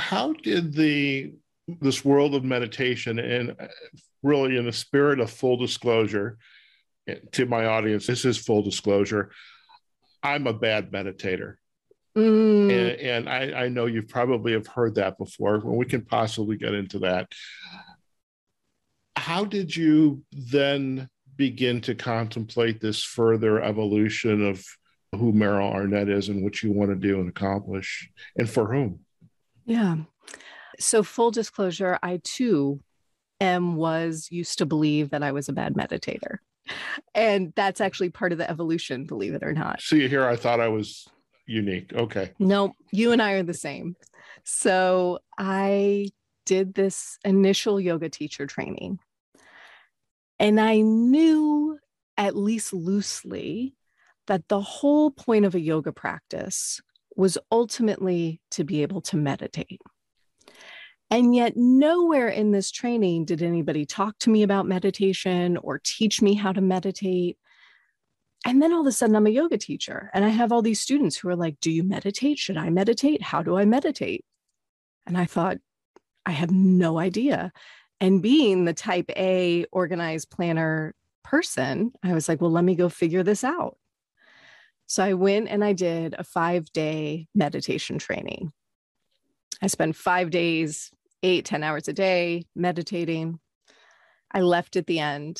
how 0.00 0.32
did 0.32 0.72
the 0.72 1.32
this 1.80 2.04
world 2.04 2.34
of 2.34 2.42
meditation 2.42 3.18
and 3.18 3.54
uh, 3.60 3.68
really 4.22 4.56
in 4.56 4.64
the 4.64 4.72
spirit 4.72 5.20
of 5.20 5.30
full 5.30 5.56
disclosure 5.56 6.36
eh, 7.06 7.16
to 7.32 7.46
my 7.46 7.66
audience 7.66 8.06
this 8.06 8.24
is 8.24 8.36
full 8.36 8.62
disclosure 8.62 9.30
i'm 10.22 10.46
a 10.46 10.52
bad 10.52 10.90
meditator. 10.90 11.56
Mm. 12.16 12.72
and, 12.72 13.00
and 13.00 13.28
I, 13.28 13.64
I, 13.64 13.68
know 13.68 13.86
you 13.86 14.02
probably 14.02 14.52
have 14.52 14.66
heard 14.66 14.96
that 14.96 15.16
before 15.16 15.60
when 15.60 15.76
we 15.76 15.86
can 15.86 16.04
possibly 16.04 16.56
get 16.56 16.74
into 16.74 16.98
that. 17.00 17.30
How 19.14 19.44
did 19.44 19.76
you 19.76 20.24
then 20.32 21.08
begin 21.36 21.80
to 21.82 21.94
contemplate 21.94 22.80
this 22.80 23.04
further 23.04 23.62
evolution 23.62 24.44
of 24.44 24.64
who 25.12 25.32
Meryl 25.32 25.72
Arnett 25.72 26.08
is 26.08 26.28
and 26.28 26.42
what 26.42 26.64
you 26.64 26.72
want 26.72 26.90
to 26.90 26.96
do 26.96 27.20
and 27.20 27.28
accomplish 27.28 28.10
and 28.36 28.50
for 28.50 28.72
whom 28.72 29.00
yeah 29.70 29.96
so 30.80 31.02
full 31.02 31.30
disclosure, 31.30 31.98
I 32.02 32.20
too 32.24 32.80
am 33.40 33.76
was 33.76 34.28
used 34.30 34.58
to 34.58 34.66
believe 34.66 35.10
that 35.10 35.22
I 35.22 35.32
was 35.32 35.48
a 35.48 35.52
bad 35.52 35.74
meditator. 35.74 36.38
And 37.14 37.52
that's 37.56 37.80
actually 37.80 38.10
part 38.10 38.32
of 38.32 38.38
the 38.38 38.50
evolution, 38.50 39.04
believe 39.04 39.34
it 39.34 39.42
or 39.42 39.52
not. 39.52 39.80
See 39.80 40.08
here, 40.08 40.26
I 40.26 40.36
thought 40.36 40.60
I 40.60 40.68
was 40.68 41.08
unique. 41.46 41.92
Okay. 41.92 42.32
No, 42.38 42.74
you 42.92 43.12
and 43.12 43.20
I 43.20 43.32
are 43.32 43.42
the 43.42 43.54
same. 43.54 43.96
So 44.44 45.18
I 45.38 46.08
did 46.46 46.74
this 46.74 47.18
initial 47.24 47.80
yoga 47.80 48.08
teacher 48.08 48.46
training. 48.46 48.98
And 50.38 50.58
I 50.60 50.80
knew, 50.80 51.78
at 52.16 52.36
least 52.36 52.72
loosely, 52.72 53.74
that 54.26 54.48
the 54.48 54.60
whole 54.60 55.10
point 55.10 55.44
of 55.44 55.54
a 55.54 55.60
yoga 55.60 55.92
practice 55.92 56.80
was 57.16 57.38
ultimately 57.50 58.40
to 58.52 58.64
be 58.64 58.82
able 58.82 59.00
to 59.02 59.16
meditate. 59.16 59.80
And 61.10 61.34
yet, 61.34 61.56
nowhere 61.56 62.28
in 62.28 62.52
this 62.52 62.70
training 62.70 63.24
did 63.24 63.42
anybody 63.42 63.84
talk 63.84 64.16
to 64.20 64.30
me 64.30 64.44
about 64.44 64.66
meditation 64.66 65.56
or 65.56 65.80
teach 65.82 66.22
me 66.22 66.34
how 66.34 66.52
to 66.52 66.60
meditate. 66.60 67.36
And 68.46 68.62
then 68.62 68.72
all 68.72 68.82
of 68.82 68.86
a 68.86 68.92
sudden, 68.92 69.16
I'm 69.16 69.26
a 69.26 69.30
yoga 69.30 69.58
teacher 69.58 70.10
and 70.14 70.24
I 70.24 70.28
have 70.28 70.52
all 70.52 70.62
these 70.62 70.80
students 70.80 71.16
who 71.16 71.28
are 71.28 71.36
like, 71.36 71.58
Do 71.60 71.70
you 71.70 71.82
meditate? 71.82 72.38
Should 72.38 72.56
I 72.56 72.70
meditate? 72.70 73.22
How 73.22 73.42
do 73.42 73.58
I 73.58 73.64
meditate? 73.64 74.24
And 75.06 75.18
I 75.18 75.24
thought, 75.24 75.58
I 76.24 76.30
have 76.30 76.52
no 76.52 76.98
idea. 76.98 77.52
And 78.00 78.22
being 78.22 78.64
the 78.64 78.72
type 78.72 79.10
A 79.16 79.66
organized 79.72 80.30
planner 80.30 80.94
person, 81.24 81.92
I 82.04 82.14
was 82.14 82.28
like, 82.28 82.40
Well, 82.40 82.52
let 82.52 82.64
me 82.64 82.76
go 82.76 82.88
figure 82.88 83.24
this 83.24 83.42
out. 83.42 83.76
So 84.90 85.04
I 85.04 85.14
went 85.14 85.46
and 85.48 85.62
I 85.62 85.72
did 85.72 86.16
a 86.18 86.24
five 86.24 86.72
day 86.72 87.28
meditation 87.32 88.00
training. 88.00 88.50
I 89.62 89.68
spent 89.68 89.94
five 89.94 90.30
days 90.30 90.90
eight, 91.22 91.44
ten 91.44 91.62
hours 91.62 91.86
a 91.86 91.92
day 91.92 92.46
meditating. 92.56 93.38
I 94.32 94.40
left 94.40 94.74
at 94.74 94.88
the 94.88 94.98
end 94.98 95.36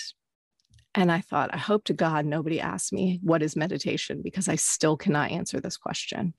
and 0.95 1.11
I 1.11 1.21
thought, 1.21 1.53
I 1.53 1.57
hope 1.57 1.83
to 1.87 1.93
God 1.93 2.27
nobody 2.27 2.61
asks 2.61 2.93
me 2.93 3.19
what 3.25 3.43
is 3.43 3.57
meditation 3.57 4.23
because 4.23 4.49
I 4.49 4.55
still 4.55 4.97
cannot 4.97 5.33
answer 5.33 5.59
this 5.59 5.77
question. 5.77 6.33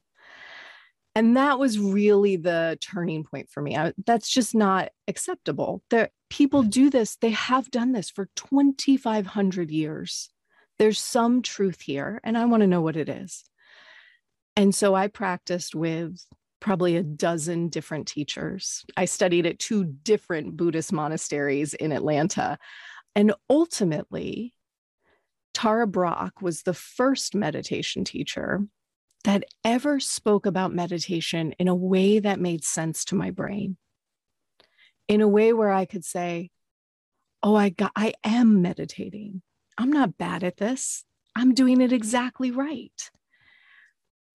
And 1.13 1.35
that 1.35 1.59
was 1.59 1.77
really 1.77 2.37
the 2.37 2.77
turning 2.79 3.25
point 3.25 3.49
for 3.49 3.61
me. 3.61 3.75
I, 3.75 3.91
that's 4.05 4.29
just 4.29 4.55
not 4.55 4.87
acceptable. 5.09 5.83
There, 5.89 6.11
people 6.29 6.63
do 6.63 6.89
this, 6.89 7.17
they 7.17 7.31
have 7.31 7.69
done 7.71 7.91
this 7.91 8.09
for 8.09 8.29
2,500 8.37 9.69
years. 9.69 10.29
There's 10.81 10.97
some 10.97 11.43
truth 11.43 11.79
here, 11.79 12.19
and 12.23 12.35
I 12.35 12.45
want 12.45 12.61
to 12.61 12.67
know 12.67 12.81
what 12.81 12.95
it 12.95 13.07
is. 13.07 13.43
And 14.55 14.73
so 14.73 14.95
I 14.95 15.09
practiced 15.09 15.75
with 15.75 16.25
probably 16.59 16.95
a 16.95 17.03
dozen 17.03 17.69
different 17.69 18.07
teachers. 18.07 18.83
I 18.97 19.05
studied 19.05 19.45
at 19.45 19.59
two 19.59 19.83
different 19.83 20.57
Buddhist 20.57 20.91
monasteries 20.91 21.75
in 21.75 21.91
Atlanta. 21.91 22.57
And 23.15 23.35
ultimately, 23.47 24.55
Tara 25.53 25.85
Brach 25.85 26.41
was 26.41 26.63
the 26.63 26.73
first 26.73 27.35
meditation 27.35 28.03
teacher 28.03 28.65
that 29.23 29.43
ever 29.63 29.99
spoke 29.99 30.47
about 30.47 30.73
meditation 30.73 31.51
in 31.59 31.67
a 31.67 31.75
way 31.75 32.17
that 32.17 32.39
made 32.39 32.63
sense 32.63 33.05
to 33.05 33.15
my 33.15 33.29
brain. 33.29 33.77
In 35.07 35.21
a 35.21 35.27
way 35.27 35.53
where 35.53 35.69
I 35.69 35.85
could 35.85 36.05
say, 36.05 36.49
"Oh, 37.43 37.53
I 37.53 37.69
got 37.69 37.91
I 37.95 38.15
am 38.23 38.63
meditating. 38.63 39.43
I'm 39.77 39.91
not 39.91 40.17
bad 40.17 40.43
at 40.43 40.57
this. 40.57 41.05
I'm 41.35 41.53
doing 41.53 41.81
it 41.81 41.93
exactly 41.93 42.51
right." 42.51 43.09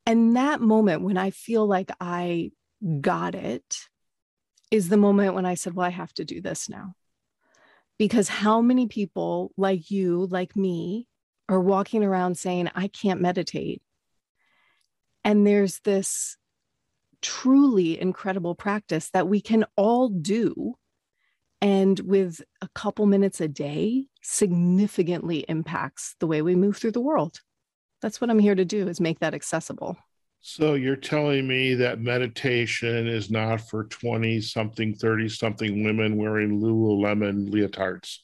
And 0.07 0.37
that 0.37 0.61
moment 0.61 1.03
when 1.03 1.17
I 1.17 1.31
feel 1.31 1.67
like 1.67 1.91
I 2.01 2.53
got 3.01 3.35
it 3.35 3.89
is 4.71 4.89
the 4.89 4.97
moment 4.97 5.35
when 5.35 5.47
I 5.47 5.55
said, 5.55 5.75
Well, 5.75 5.87
I 5.87 5.91
have 5.91 6.13
to 6.15 6.25
do 6.25 6.41
this 6.41 6.69
now. 6.69 6.95
Because 7.99 8.29
how 8.29 8.61
many 8.61 8.87
people 8.87 9.53
like 9.57 9.91
you, 9.91 10.27
like 10.27 10.55
me, 10.55 11.09
are 11.49 11.61
walking 11.61 12.05
around 12.05 12.37
saying, 12.37 12.71
I 12.75 12.89
can't 12.89 13.21
meditate? 13.21 13.83
And 15.25 15.47
there's 15.47 15.81
this 15.81 16.37
truly 17.23 18.01
incredible 18.01 18.55
practice 18.55 19.11
that 19.11 19.29
we 19.29 19.41
can 19.41 19.65
all 19.77 20.09
do. 20.09 20.75
And 21.61 21.99
with 22.01 22.43
a 22.61 22.69
couple 22.75 23.07
minutes 23.07 23.41
a 23.41 23.49
day, 23.49 24.07
significantly 24.23 25.45
impacts 25.49 26.15
the 26.21 26.27
way 26.27 26.43
we 26.43 26.55
move 26.55 26.77
through 26.77 26.93
the 26.93 27.01
world 27.01 27.41
that's 28.03 28.21
what 28.21 28.31
I'm 28.31 28.39
here 28.39 28.55
to 28.55 28.65
do 28.65 28.89
is 28.89 29.01
make 29.01 29.21
that 29.21 29.35
accessible. 29.35 29.97
So 30.41 30.75
you're 30.75 30.97
telling 30.97 31.49
me 31.49 31.75
that 31.75 32.01
meditation 32.01 33.09
is 33.09 33.31
not 33.31 33.61
for 33.69 33.85
20 33.85 34.41
something, 34.41 34.95
30 34.95 35.29
something 35.29 35.83
women 35.83 36.17
wearing 36.17 36.61
Lululemon 36.61 37.51
leotards. 37.51 38.19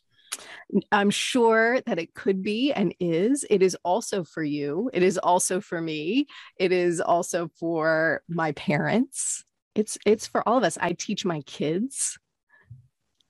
I'm 0.93 1.11
sure 1.11 1.81
that 1.83 1.99
it 1.99 2.15
could 2.15 2.43
be 2.43 2.73
and 2.73 2.95
is. 3.01 3.45
It 3.51 3.61
is 3.61 3.77
also 3.85 4.25
for 4.25 4.43
you. 4.43 4.89
It 4.95 5.03
is 5.03 5.19
also 5.19 5.61
for 5.61 5.81
me. 5.81 6.27
It 6.59 6.73
is 6.73 7.01
also 7.01 7.51
for 7.59 8.23
my 8.29 8.53
parents. 8.53 9.45
It's 9.75 9.99
it's 10.07 10.27
for 10.27 10.47
all 10.49 10.59
of 10.59 10.65
us. 10.65 10.79
I 10.81 10.93
teach 10.93 11.25
my 11.25 11.41
kids. 11.43 12.19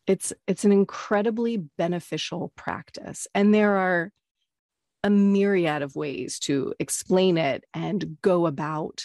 It's 0.06 0.32
it's 0.46 0.64
an 0.64 0.72
incredibly 0.72 1.56
beneficial 1.56 2.52
practice. 2.56 3.26
And 3.34 3.54
there 3.54 3.76
are 3.76 4.12
a 5.04 5.10
myriad 5.10 5.82
of 5.82 5.96
ways 5.96 6.38
to 6.40 6.74
explain 6.78 7.36
it 7.36 7.64
and 7.74 8.18
go 8.22 8.46
about 8.46 9.04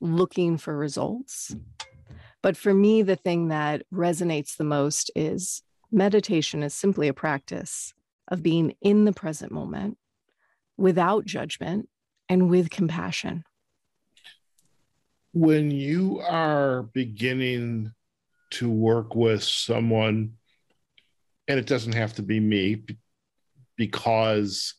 looking 0.00 0.58
for 0.58 0.76
results. 0.76 1.54
Mm. 1.54 1.62
But 2.42 2.56
for 2.56 2.74
me, 2.74 3.02
the 3.02 3.16
thing 3.16 3.48
that 3.48 3.82
resonates 3.92 4.56
the 4.56 4.64
most 4.64 5.10
is 5.14 5.62
meditation 5.90 6.62
is 6.62 6.74
simply 6.74 7.08
a 7.08 7.14
practice 7.14 7.94
of 8.28 8.42
being 8.42 8.74
in 8.80 9.04
the 9.04 9.12
present 9.12 9.52
moment 9.52 9.98
without 10.76 11.24
judgment 11.24 11.88
and 12.28 12.50
with 12.50 12.70
compassion. 12.70 13.44
When 15.32 15.70
you 15.70 16.20
are 16.20 16.82
beginning 16.82 17.92
to 18.52 18.70
work 18.70 19.14
with 19.14 19.42
someone, 19.42 20.34
and 21.48 21.58
it 21.58 21.66
doesn't 21.66 21.94
have 21.94 22.14
to 22.14 22.22
be 22.22 22.40
me 22.40 22.84
because 23.76 24.74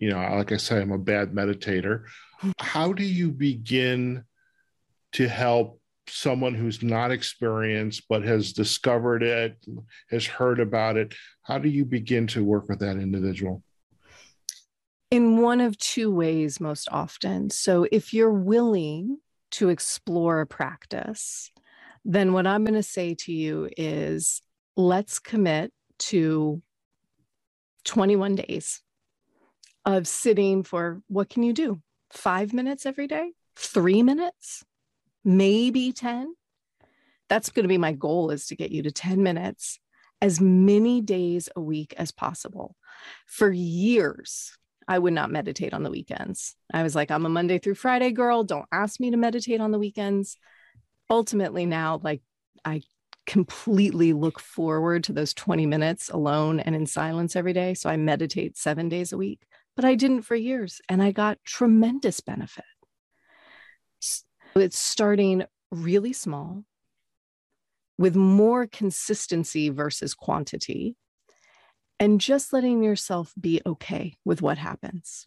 you 0.00 0.08
know, 0.08 0.18
like 0.34 0.50
I 0.50 0.56
say, 0.56 0.80
I'm 0.80 0.92
a 0.92 0.98
bad 0.98 1.32
meditator. 1.32 2.04
How 2.58 2.92
do 2.92 3.04
you 3.04 3.30
begin 3.30 4.24
to 5.12 5.28
help 5.28 5.80
someone 6.08 6.54
who's 6.54 6.82
not 6.82 7.10
experienced 7.10 8.04
but 8.08 8.24
has 8.24 8.52
discovered 8.52 9.22
it, 9.22 9.56
has 10.10 10.24
heard 10.24 10.58
about 10.58 10.96
it? 10.96 11.14
How 11.42 11.58
do 11.58 11.68
you 11.68 11.84
begin 11.84 12.26
to 12.28 12.42
work 12.42 12.68
with 12.68 12.80
that 12.80 12.96
individual? 12.96 13.62
In 15.10 15.42
one 15.42 15.60
of 15.60 15.76
two 15.76 16.10
ways, 16.10 16.60
most 16.60 16.88
often. 16.90 17.50
So, 17.50 17.86
if 17.92 18.14
you're 18.14 18.32
willing 18.32 19.18
to 19.52 19.68
explore 19.68 20.40
a 20.40 20.46
practice, 20.46 21.50
then 22.04 22.32
what 22.32 22.46
I'm 22.46 22.64
going 22.64 22.74
to 22.74 22.82
say 22.82 23.14
to 23.14 23.32
you 23.32 23.68
is 23.76 24.42
let's 24.76 25.18
commit 25.18 25.72
to 25.98 26.62
21 27.84 28.36
days 28.36 28.82
of 29.84 30.06
sitting 30.06 30.62
for 30.62 31.02
what 31.08 31.28
can 31.28 31.42
you 31.42 31.52
do? 31.52 31.80
Five 32.10 32.52
minutes 32.52 32.86
every 32.86 33.06
day? 33.06 33.32
Three 33.56 34.02
minutes? 34.02 34.64
Maybe 35.24 35.92
10? 35.92 36.34
That's 37.28 37.50
going 37.50 37.64
to 37.64 37.68
be 37.68 37.78
my 37.78 37.92
goal 37.92 38.30
is 38.30 38.46
to 38.46 38.56
get 38.56 38.72
you 38.72 38.82
to 38.82 38.90
10 38.90 39.22
minutes 39.22 39.78
as 40.20 40.40
many 40.40 41.00
days 41.00 41.48
a 41.54 41.60
week 41.60 41.94
as 41.96 42.10
possible. 42.10 42.76
For 43.26 43.50
years, 43.50 44.56
I 44.88 44.98
would 44.98 45.12
not 45.12 45.30
meditate 45.30 45.72
on 45.72 45.82
the 45.82 45.90
weekends. 45.90 46.56
I 46.72 46.82
was 46.82 46.94
like, 46.94 47.10
I'm 47.10 47.24
a 47.24 47.28
Monday 47.28 47.58
through 47.58 47.76
Friday 47.76 48.10
girl. 48.10 48.42
Don't 48.42 48.66
ask 48.72 48.98
me 49.00 49.10
to 49.10 49.16
meditate 49.16 49.60
on 49.60 49.70
the 49.70 49.78
weekends. 49.78 50.36
Ultimately, 51.10 51.66
now, 51.66 52.00
like, 52.02 52.22
I 52.64 52.82
completely 53.26 54.12
look 54.12 54.40
forward 54.40 55.04
to 55.04 55.12
those 55.12 55.34
20 55.34 55.66
minutes 55.66 56.08
alone 56.08 56.60
and 56.60 56.74
in 56.74 56.86
silence 56.86 57.36
every 57.36 57.52
day. 57.52 57.74
So 57.74 57.90
I 57.90 57.96
meditate 57.96 58.56
seven 58.56 58.88
days 58.88 59.12
a 59.12 59.16
week 59.18 59.46
but 59.80 59.84
I 59.84 59.94
didn't 59.94 60.22
for 60.22 60.34
years 60.34 60.82
and 60.90 61.02
I 61.02 61.10
got 61.10 61.38
tremendous 61.44 62.20
benefit. 62.20 62.64
So 64.00 64.24
It's 64.56 64.78
starting 64.78 65.44
really 65.70 66.12
small, 66.12 66.64
with 67.96 68.16
more 68.16 68.66
consistency 68.66 69.68
versus 69.70 70.14
quantity, 70.14 70.96
and 71.98 72.20
just 72.20 72.52
letting 72.52 72.82
yourself 72.82 73.32
be 73.40 73.62
okay 73.64 74.16
with 74.24 74.42
what 74.42 74.58
happens. 74.58 75.26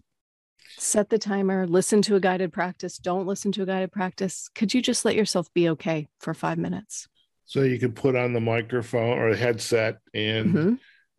Set 0.78 1.10
the 1.10 1.18
timer, 1.18 1.68
listen 1.68 2.02
to 2.04 2.16
a 2.16 2.20
guided 2.20 2.52
practice, 2.52 2.98
don't 2.98 3.28
listen 3.28 3.52
to 3.54 3.64
a 3.64 3.66
guided 3.66 3.92
practice. 3.92 4.50
Could 4.56 4.74
you 4.74 4.82
just 4.82 5.06
let 5.06 5.16
yourself 5.16 5.54
be 5.54 5.70
okay 5.70 6.08
for 6.20 6.34
five 6.34 6.58
minutes? 6.58 7.08
So 7.46 7.62
you 7.62 7.78
could 7.80 7.96
put 7.96 8.16
on 8.16 8.34
the 8.34 8.42
microphone 8.42 9.20
or 9.20 9.36
headset 9.36 10.00
and 10.14 10.54
mm-hmm. 10.54 10.74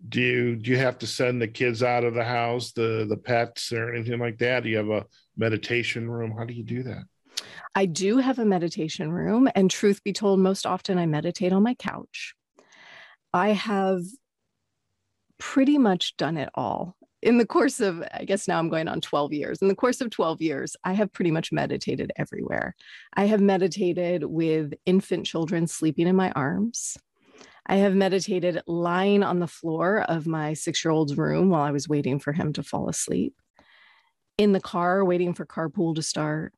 do 0.08 0.20
you 0.20 0.56
do 0.56 0.70
you 0.70 0.78
have 0.78 0.98
to 0.98 1.06
send 1.06 1.40
the 1.40 1.48
kids 1.48 1.82
out 1.82 2.04
of 2.04 2.14
the 2.14 2.24
house, 2.24 2.72
the 2.72 3.06
the 3.08 3.16
pets 3.16 3.72
or 3.72 3.94
anything 3.94 4.18
like 4.18 4.38
that? 4.38 4.64
Do 4.64 4.68
you 4.68 4.78
have 4.78 4.90
a 4.90 5.06
meditation 5.36 6.10
room? 6.10 6.34
How 6.36 6.44
do 6.44 6.54
you 6.54 6.64
do 6.64 6.82
that? 6.84 7.04
I 7.74 7.86
do 7.86 8.18
have 8.18 8.38
a 8.38 8.44
meditation 8.44 9.12
room, 9.12 9.48
and 9.54 9.70
truth 9.70 10.02
be 10.04 10.12
told, 10.12 10.38
most 10.38 10.66
often 10.66 10.98
I 10.98 11.06
meditate 11.06 11.52
on 11.52 11.62
my 11.62 11.74
couch. 11.74 12.34
I 13.32 13.48
have 13.48 14.02
pretty 15.38 15.78
much 15.78 16.16
done 16.16 16.36
it 16.36 16.50
all. 16.54 16.96
In 17.24 17.38
the 17.38 17.46
course 17.46 17.80
of, 17.80 18.04
I 18.12 18.24
guess 18.24 18.46
now 18.46 18.58
I'm 18.58 18.68
going 18.68 18.86
on 18.86 19.00
12 19.00 19.32
years. 19.32 19.62
In 19.62 19.68
the 19.68 19.74
course 19.74 20.02
of 20.02 20.10
12 20.10 20.42
years, 20.42 20.76
I 20.84 20.92
have 20.92 21.10
pretty 21.10 21.30
much 21.30 21.52
meditated 21.52 22.12
everywhere. 22.16 22.76
I 23.14 23.24
have 23.24 23.40
meditated 23.40 24.24
with 24.24 24.74
infant 24.84 25.24
children 25.24 25.66
sleeping 25.66 26.06
in 26.06 26.16
my 26.16 26.32
arms. 26.32 26.98
I 27.66 27.76
have 27.76 27.94
meditated 27.94 28.60
lying 28.66 29.22
on 29.22 29.38
the 29.40 29.46
floor 29.46 30.02
of 30.02 30.26
my 30.26 30.52
six 30.52 30.84
year 30.84 30.92
old's 30.92 31.16
room 31.16 31.48
while 31.48 31.62
I 31.62 31.70
was 31.70 31.88
waiting 31.88 32.18
for 32.18 32.34
him 32.34 32.52
to 32.52 32.62
fall 32.62 32.90
asleep, 32.90 33.34
in 34.36 34.52
the 34.52 34.60
car, 34.60 35.02
waiting 35.02 35.32
for 35.32 35.46
carpool 35.46 35.94
to 35.94 36.02
start, 36.02 36.52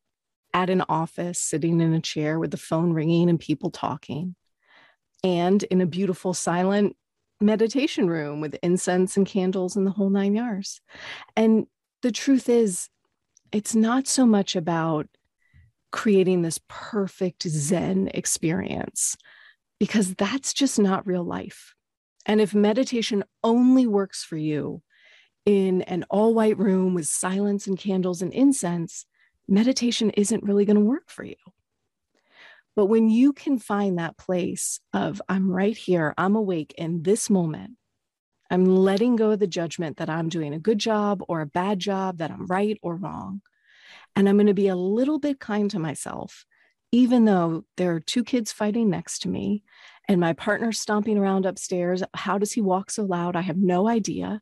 at 0.52 0.68
an 0.68 0.82
office, 0.88 1.38
sitting 1.38 1.80
in 1.80 1.94
a 1.94 2.00
chair 2.00 2.40
with 2.40 2.50
the 2.50 2.56
phone 2.56 2.92
ringing 2.92 3.30
and 3.30 3.38
people 3.38 3.70
talking, 3.70 4.34
and 5.22 5.62
in 5.62 5.80
a 5.80 5.86
beautiful, 5.86 6.34
silent 6.34 6.96
meditation 7.40 8.08
room 8.08 8.40
with 8.40 8.56
incense 8.62 9.16
and 9.16 9.26
candles 9.26 9.76
and 9.76 9.86
the 9.86 9.90
whole 9.90 10.10
nine 10.10 10.34
yards. 10.34 10.80
And 11.36 11.66
the 12.02 12.12
truth 12.12 12.48
is, 12.48 12.88
it's 13.52 13.74
not 13.74 14.06
so 14.06 14.26
much 14.26 14.56
about 14.56 15.06
creating 15.92 16.42
this 16.42 16.60
perfect 16.68 17.42
Zen 17.44 18.10
experience, 18.12 19.16
because 19.78 20.14
that's 20.14 20.52
just 20.52 20.78
not 20.78 21.06
real 21.06 21.24
life. 21.24 21.74
And 22.26 22.40
if 22.40 22.54
meditation 22.54 23.22
only 23.44 23.86
works 23.86 24.24
for 24.24 24.36
you 24.36 24.82
in 25.44 25.82
an 25.82 26.04
all 26.10 26.34
white 26.34 26.58
room 26.58 26.92
with 26.92 27.06
silence 27.06 27.66
and 27.66 27.78
candles 27.78 28.20
and 28.20 28.32
incense, 28.32 29.06
meditation 29.48 30.10
isn't 30.10 30.42
really 30.42 30.64
going 30.64 30.76
to 30.76 30.82
work 30.82 31.08
for 31.08 31.24
you. 31.24 31.36
But 32.76 32.86
when 32.86 33.08
you 33.08 33.32
can 33.32 33.58
find 33.58 33.98
that 33.98 34.18
place 34.18 34.78
of, 34.92 35.20
I'm 35.28 35.50
right 35.50 35.76
here, 35.76 36.14
I'm 36.16 36.36
awake 36.36 36.74
in 36.76 37.02
this 37.02 37.30
moment, 37.30 37.72
I'm 38.50 38.64
letting 38.64 39.16
go 39.16 39.32
of 39.32 39.40
the 39.40 39.46
judgment 39.46 39.96
that 39.96 40.10
I'm 40.10 40.28
doing 40.28 40.54
a 40.54 40.58
good 40.58 40.78
job 40.78 41.22
or 41.26 41.40
a 41.40 41.46
bad 41.46 41.78
job, 41.80 42.18
that 42.18 42.30
I'm 42.30 42.46
right 42.46 42.78
or 42.82 42.94
wrong. 42.94 43.40
And 44.14 44.28
I'm 44.28 44.36
going 44.36 44.46
to 44.46 44.54
be 44.54 44.68
a 44.68 44.76
little 44.76 45.18
bit 45.18 45.40
kind 45.40 45.70
to 45.72 45.78
myself, 45.78 46.44
even 46.92 47.24
though 47.24 47.64
there 47.76 47.94
are 47.94 48.00
two 48.00 48.22
kids 48.22 48.52
fighting 48.52 48.88
next 48.88 49.20
to 49.20 49.28
me 49.28 49.64
and 50.08 50.20
my 50.20 50.32
partner's 50.32 50.78
stomping 50.78 51.18
around 51.18 51.46
upstairs. 51.46 52.02
How 52.14 52.38
does 52.38 52.52
he 52.52 52.60
walk 52.60 52.90
so 52.90 53.04
loud? 53.04 53.36
I 53.36 53.40
have 53.40 53.56
no 53.56 53.88
idea. 53.88 54.40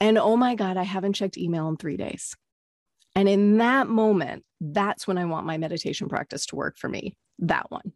And 0.00 0.18
oh 0.18 0.36
my 0.36 0.54
God, 0.54 0.76
I 0.76 0.82
haven't 0.82 1.14
checked 1.14 1.38
email 1.38 1.68
in 1.68 1.76
three 1.76 1.96
days. 1.96 2.34
And 3.14 3.28
in 3.28 3.58
that 3.58 3.88
moment, 3.88 4.44
that's 4.60 5.06
when 5.06 5.16
I 5.16 5.24
want 5.24 5.46
my 5.46 5.56
meditation 5.56 6.08
practice 6.08 6.46
to 6.46 6.56
work 6.56 6.76
for 6.76 6.88
me. 6.88 7.16
That 7.40 7.70
one. 7.70 7.92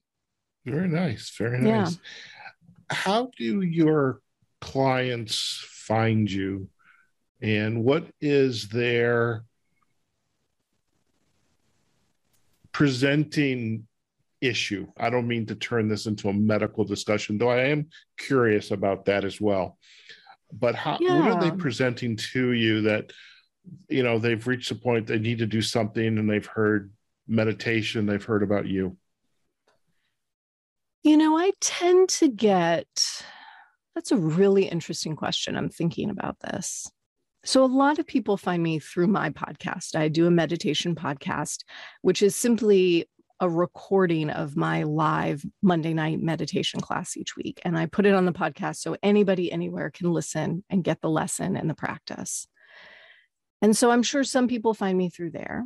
Very 0.64 0.88
nice. 0.88 1.30
Very 1.36 1.58
nice. 1.58 1.92
Yeah. 1.92 1.98
How 2.90 3.30
do 3.36 3.62
your 3.62 4.20
clients 4.60 5.64
find 5.68 6.30
you? 6.30 6.68
And 7.40 7.84
what 7.84 8.06
is 8.20 8.68
their 8.68 9.44
presenting 12.72 13.86
issue? 14.40 14.86
I 14.98 15.08
don't 15.08 15.28
mean 15.28 15.46
to 15.46 15.54
turn 15.54 15.88
this 15.88 16.06
into 16.06 16.28
a 16.28 16.32
medical 16.34 16.84
discussion, 16.84 17.38
though 17.38 17.50
I 17.50 17.68
am 17.68 17.88
curious 18.18 18.70
about 18.70 19.06
that 19.06 19.24
as 19.24 19.40
well. 19.40 19.78
But 20.52 20.74
how, 20.74 20.98
yeah. 21.00 21.20
what 21.20 21.30
are 21.30 21.40
they 21.40 21.56
presenting 21.56 22.16
to 22.32 22.52
you 22.52 22.82
that 22.82 23.12
you 23.88 24.02
know 24.02 24.18
they've 24.18 24.46
reached 24.46 24.70
a 24.70 24.74
point 24.74 25.06
they 25.06 25.18
need 25.18 25.38
to 25.38 25.46
do 25.46 25.62
something 25.62 26.18
and 26.18 26.28
they've 26.28 26.46
heard 26.46 26.90
meditation 27.28 28.06
they've 28.06 28.24
heard 28.24 28.42
about 28.42 28.66
you 28.66 28.96
you 31.02 31.16
know 31.16 31.36
i 31.36 31.50
tend 31.60 32.08
to 32.08 32.28
get 32.28 32.88
that's 33.94 34.12
a 34.12 34.16
really 34.16 34.64
interesting 34.64 35.16
question 35.16 35.56
i'm 35.56 35.70
thinking 35.70 36.10
about 36.10 36.38
this 36.40 36.90
so 37.44 37.64
a 37.64 37.66
lot 37.66 37.98
of 37.98 38.06
people 38.06 38.36
find 38.36 38.62
me 38.62 38.78
through 38.78 39.06
my 39.06 39.30
podcast 39.30 39.94
i 39.94 40.08
do 40.08 40.26
a 40.26 40.30
meditation 40.30 40.94
podcast 40.94 41.64
which 42.02 42.22
is 42.22 42.36
simply 42.36 43.08
a 43.40 43.48
recording 43.48 44.28
of 44.28 44.54
my 44.54 44.82
live 44.82 45.42
Monday 45.62 45.94
night 45.94 46.20
meditation 46.20 46.80
class 46.80 47.16
each 47.16 47.36
week. 47.36 47.60
And 47.64 47.76
I 47.78 47.86
put 47.86 48.04
it 48.04 48.14
on 48.14 48.26
the 48.26 48.32
podcast 48.32 48.76
so 48.76 48.96
anybody 49.02 49.50
anywhere 49.50 49.90
can 49.90 50.12
listen 50.12 50.62
and 50.68 50.84
get 50.84 51.00
the 51.00 51.08
lesson 51.08 51.56
and 51.56 51.68
the 51.68 51.74
practice. 51.74 52.46
And 53.62 53.74
so 53.74 53.90
I'm 53.90 54.02
sure 54.02 54.24
some 54.24 54.46
people 54.46 54.74
find 54.74 54.96
me 54.96 55.08
through 55.08 55.30
there. 55.30 55.64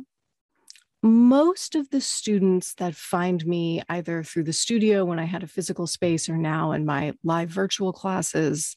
Most 1.05 1.75
of 1.75 1.91
the 1.91 2.01
students 2.01 2.73
that 2.73 2.95
find 2.95 3.45
me 3.45 3.83
either 3.89 4.23
through 4.23 4.45
the 4.45 4.51
studio 4.51 5.05
when 5.05 5.19
I 5.19 5.25
had 5.25 5.43
a 5.43 5.47
physical 5.47 5.85
space 5.85 6.27
or 6.27 6.35
now 6.35 6.71
in 6.71 6.83
my 6.83 7.13
live 7.23 7.49
virtual 7.49 7.93
classes, 7.93 8.75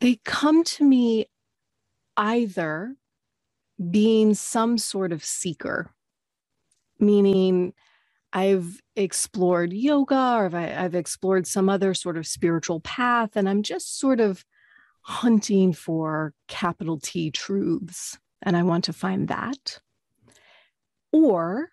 they 0.00 0.18
come 0.24 0.64
to 0.64 0.84
me 0.84 1.26
either 2.16 2.96
being 3.90 4.32
some 4.32 4.78
sort 4.78 5.12
of 5.12 5.22
seeker, 5.22 5.90
meaning 6.98 7.74
I've 8.32 8.80
explored 8.96 9.74
yoga 9.74 10.36
or 10.38 10.56
I've 10.56 10.94
explored 10.94 11.46
some 11.46 11.68
other 11.68 11.92
sort 11.92 12.16
of 12.16 12.26
spiritual 12.26 12.80
path, 12.80 13.36
and 13.36 13.46
I'm 13.46 13.62
just 13.62 13.98
sort 13.98 14.20
of 14.20 14.42
hunting 15.06 15.72
for 15.72 16.34
capital 16.48 16.98
T 16.98 17.30
truths, 17.30 18.18
and 18.42 18.56
I 18.56 18.64
want 18.64 18.84
to 18.84 18.92
find 18.92 19.28
that. 19.28 19.78
Or 21.12 21.70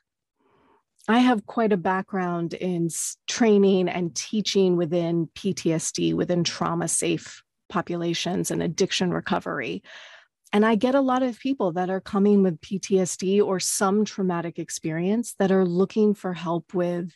I 1.08 1.18
have 1.18 1.48
quite 1.48 1.74
a 1.74 1.78
background 1.78 2.54
in 2.54 2.90
training 3.28 3.90
and 3.90 4.16
teaching 4.16 4.78
within 4.78 5.30
PTSD, 5.36 6.14
within 6.14 6.44
trauma 6.44 6.88
safe 6.88 7.42
populations 7.70 8.52
and 8.52 8.62
addiction 8.62 9.10
recovery. 9.10 9.82
And 10.54 10.64
I 10.64 10.76
get 10.76 10.94
a 10.94 11.02
lot 11.02 11.24
of 11.24 11.40
people 11.40 11.72
that 11.72 11.90
are 11.90 12.00
coming 12.00 12.44
with 12.44 12.62
PTSD 12.62 13.44
or 13.44 13.60
some 13.60 14.06
traumatic 14.06 14.60
experience 14.60 15.34
that 15.40 15.52
are 15.52 15.66
looking 15.66 16.14
for 16.14 16.34
help 16.34 16.76
with 16.76 17.12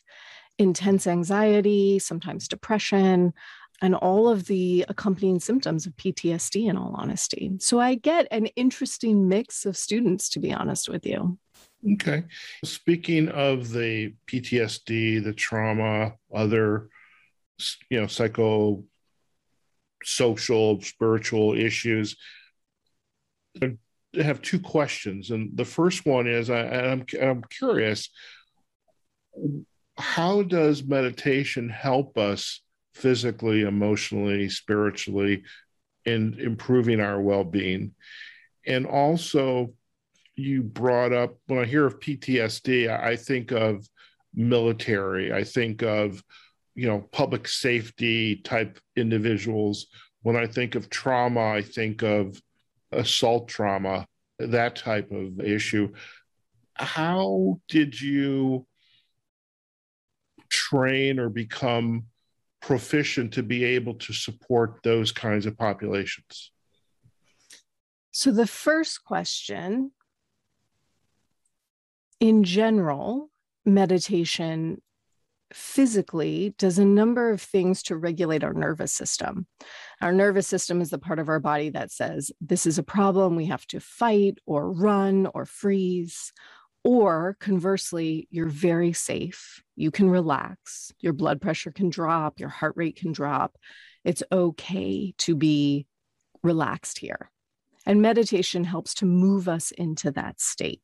intense 0.58 1.06
anxiety, 1.06 2.00
sometimes 2.00 2.48
depression, 2.48 3.34
and 3.82 3.96
all 3.96 4.28
of 4.28 4.46
the 4.48 4.86
accompanying 4.90 5.40
symptoms 5.40 5.86
of 5.86 5.96
PTSD, 5.96 6.68
in 6.70 6.78
all 6.78 6.96
honesty. 6.96 7.54
So 7.60 7.80
I 7.80 7.96
get 7.96 8.28
an 8.32 8.48
interesting 8.48 9.28
mix 9.28 9.66
of 9.66 9.78
students, 9.78 10.30
to 10.30 10.40
be 10.40 10.54
honest 10.54 10.90
with 10.90 11.06
you. 11.06 11.38
Okay. 11.94 12.24
Speaking 12.64 13.30
of 13.30 13.72
the 13.72 14.16
PTSD, 14.28 15.24
the 15.24 15.34
trauma, 15.34 16.14
other, 16.34 16.90
you 17.90 18.02
know, 18.02 18.08
psycho, 18.08 18.84
social, 20.04 20.82
spiritual 20.82 21.54
issues, 21.54 22.18
I 23.62 23.78
have 24.16 24.42
two 24.42 24.60
questions, 24.60 25.32
and 25.32 25.56
the 25.56 25.66
first 25.66 26.06
one 26.06 26.28
is 26.28 26.50
I, 26.50 26.60
am 26.60 27.06
I'm, 27.14 27.22
I'm 27.22 27.44
curious 27.44 28.10
how 29.98 30.44
does 30.44 30.84
meditation 30.84 31.70
help 31.70 32.18
us 32.18 32.62
physically, 32.98 33.62
emotionally, 33.62 34.50
spiritually 34.50 35.44
and 36.06 36.40
improving 36.40 37.00
our 37.00 37.22
well-being? 37.22 37.94
And 38.66 38.86
also, 38.86 39.74
you 40.36 40.62
brought 40.62 41.14
up 41.14 41.38
when 41.48 41.60
I 41.60 41.66
hear 41.66 41.86
of 41.86 42.00
PTSD, 42.00 42.90
I 42.90 43.16
think 43.16 43.52
of 43.52 43.88
military, 44.34 45.34
I 45.34 45.44
think 45.44 45.82
of 45.82 46.24
you 46.76 46.88
know 46.88 47.02
public 47.12 47.48
safety 47.48 48.36
type 48.36 48.80
individuals. 48.96 49.88
When 50.22 50.36
I 50.36 50.46
think 50.46 50.76
of 50.76 50.90
trauma, 50.90 51.42
I 51.42 51.62
think 51.62 52.04
of 52.04 52.40
assault 52.92 53.48
trauma, 53.48 54.06
that 54.40 54.76
type 54.76 55.12
of 55.12 55.40
issue. 55.40 55.94
How 56.76 57.60
did 57.68 58.00
you 58.00 58.68
train 60.50 61.20
or 61.20 61.30
become 61.30 62.06
proficient 62.62 63.34
to 63.34 63.44
be 63.44 63.64
able 63.64 63.94
to 63.96 64.14
support 64.14 64.80
those 64.84 65.12
kinds 65.12 65.46
of 65.46 65.58
populations? 65.58 66.52
So, 68.12 68.32
the 68.32 68.48
first 68.48 69.04
question 69.04 69.92
in 72.20 72.44
general, 72.44 73.30
meditation 73.66 74.82
physically 75.54 76.54
does 76.58 76.78
a 76.78 76.86
number 76.86 77.30
of 77.30 77.42
things 77.42 77.82
to 77.84 77.96
regulate 77.96 78.44
our 78.44 78.54
nervous 78.54 78.92
system. 78.92 79.48
Our 80.02 80.12
nervous 80.12 80.48
system 80.48 80.82
is 80.82 80.90
the 80.90 80.98
part 80.98 81.20
of 81.20 81.30
our 81.30 81.40
body 81.40 81.70
that 81.70 81.92
says, 81.92 82.32
This 82.42 82.66
is 82.66 82.78
a 82.78 82.84
problem, 82.84 83.36
we 83.36 83.46
have 83.46 83.66
to 83.68 83.80
fight 83.80 84.40
or 84.46 84.72
run 84.72 85.28
or 85.34 85.46
freeze. 85.46 86.34
Or 86.88 87.36
conversely, 87.42 88.30
you're 88.32 88.48
very 88.48 88.94
safe. 88.94 89.62
You 89.76 89.92
can 89.92 90.10
relax. 90.10 90.94
Your 91.02 91.12
blood 91.12 91.42
pressure 91.42 91.70
can 91.70 91.90
drop. 91.90 92.40
Your 92.40 92.48
heart 92.48 92.76
rate 92.78 92.96
can 92.96 93.12
drop. 93.12 93.58
It's 94.06 94.24
okay 94.32 95.14
to 95.18 95.36
be 95.36 95.86
relaxed 96.44 97.00
here. 97.00 97.30
And 97.86 98.02
meditation 98.02 98.64
helps 98.64 98.94
to 98.96 99.06
move 99.06 99.50
us 99.50 99.72
into 99.72 100.12
that 100.12 100.40
state. 100.40 100.82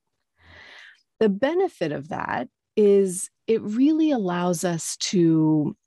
The 1.21 1.29
benefit 1.29 1.93
of 1.93 2.09
that 2.09 2.49
is 2.75 3.29
it 3.47 3.61
really 3.61 4.11
allows 4.11 4.65
us 4.65 4.97
to 4.97 5.77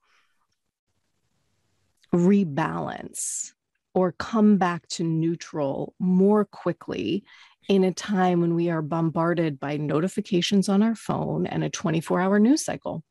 rebalance 2.14 3.52
or 3.96 4.12
come 4.12 4.58
back 4.58 4.86
to 4.88 5.02
neutral 5.02 5.94
more 5.98 6.44
quickly 6.44 7.24
in 7.66 7.82
a 7.82 7.90
time 7.90 8.42
when 8.42 8.54
we 8.54 8.68
are 8.68 8.82
bombarded 8.82 9.58
by 9.58 9.78
notifications 9.78 10.68
on 10.68 10.82
our 10.82 10.94
phone 10.94 11.46
and 11.46 11.64
a 11.64 11.70
24 11.70 12.20
hour 12.20 12.38
news 12.38 12.62
cycle. 12.62 13.02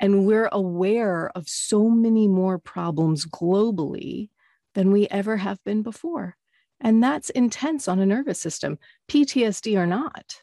And 0.00 0.24
we're 0.24 0.48
aware 0.50 1.30
of 1.34 1.50
so 1.50 1.90
many 1.90 2.28
more 2.28 2.58
problems 2.58 3.26
globally 3.26 4.30
than 4.74 4.90
we 4.90 5.06
ever 5.08 5.36
have 5.36 5.62
been 5.64 5.82
before. 5.82 6.38
And 6.80 7.02
that's 7.02 7.28
intense 7.28 7.86
on 7.86 7.98
a 7.98 8.06
nervous 8.06 8.40
system, 8.40 8.78
PTSD 9.10 9.76
or 9.76 9.86
not. 9.86 10.36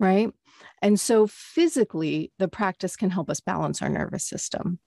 Right. 0.00 0.32
And 0.80 0.98
so 0.98 1.26
physically, 1.26 2.32
the 2.38 2.48
practice 2.48 2.96
can 2.96 3.10
help 3.10 3.28
us 3.28 3.40
balance 3.40 3.82
our 3.82 3.90
nervous 3.90 4.24
system 4.24 4.78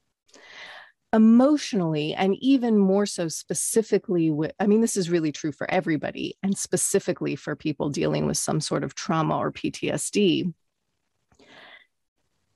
emotionally 1.13 2.13
and 2.13 2.35
even 2.39 2.77
more 2.77 3.05
so 3.05 3.27
specifically 3.27 4.31
with 4.31 4.53
i 4.59 4.67
mean 4.67 4.79
this 4.79 4.95
is 4.95 5.09
really 5.09 5.31
true 5.31 5.51
for 5.51 5.69
everybody 5.69 6.37
and 6.41 6.57
specifically 6.57 7.35
for 7.35 7.55
people 7.55 7.89
dealing 7.89 8.25
with 8.25 8.37
some 8.37 8.61
sort 8.61 8.83
of 8.83 8.95
trauma 8.95 9.37
or 9.37 9.51
ptsd 9.51 10.53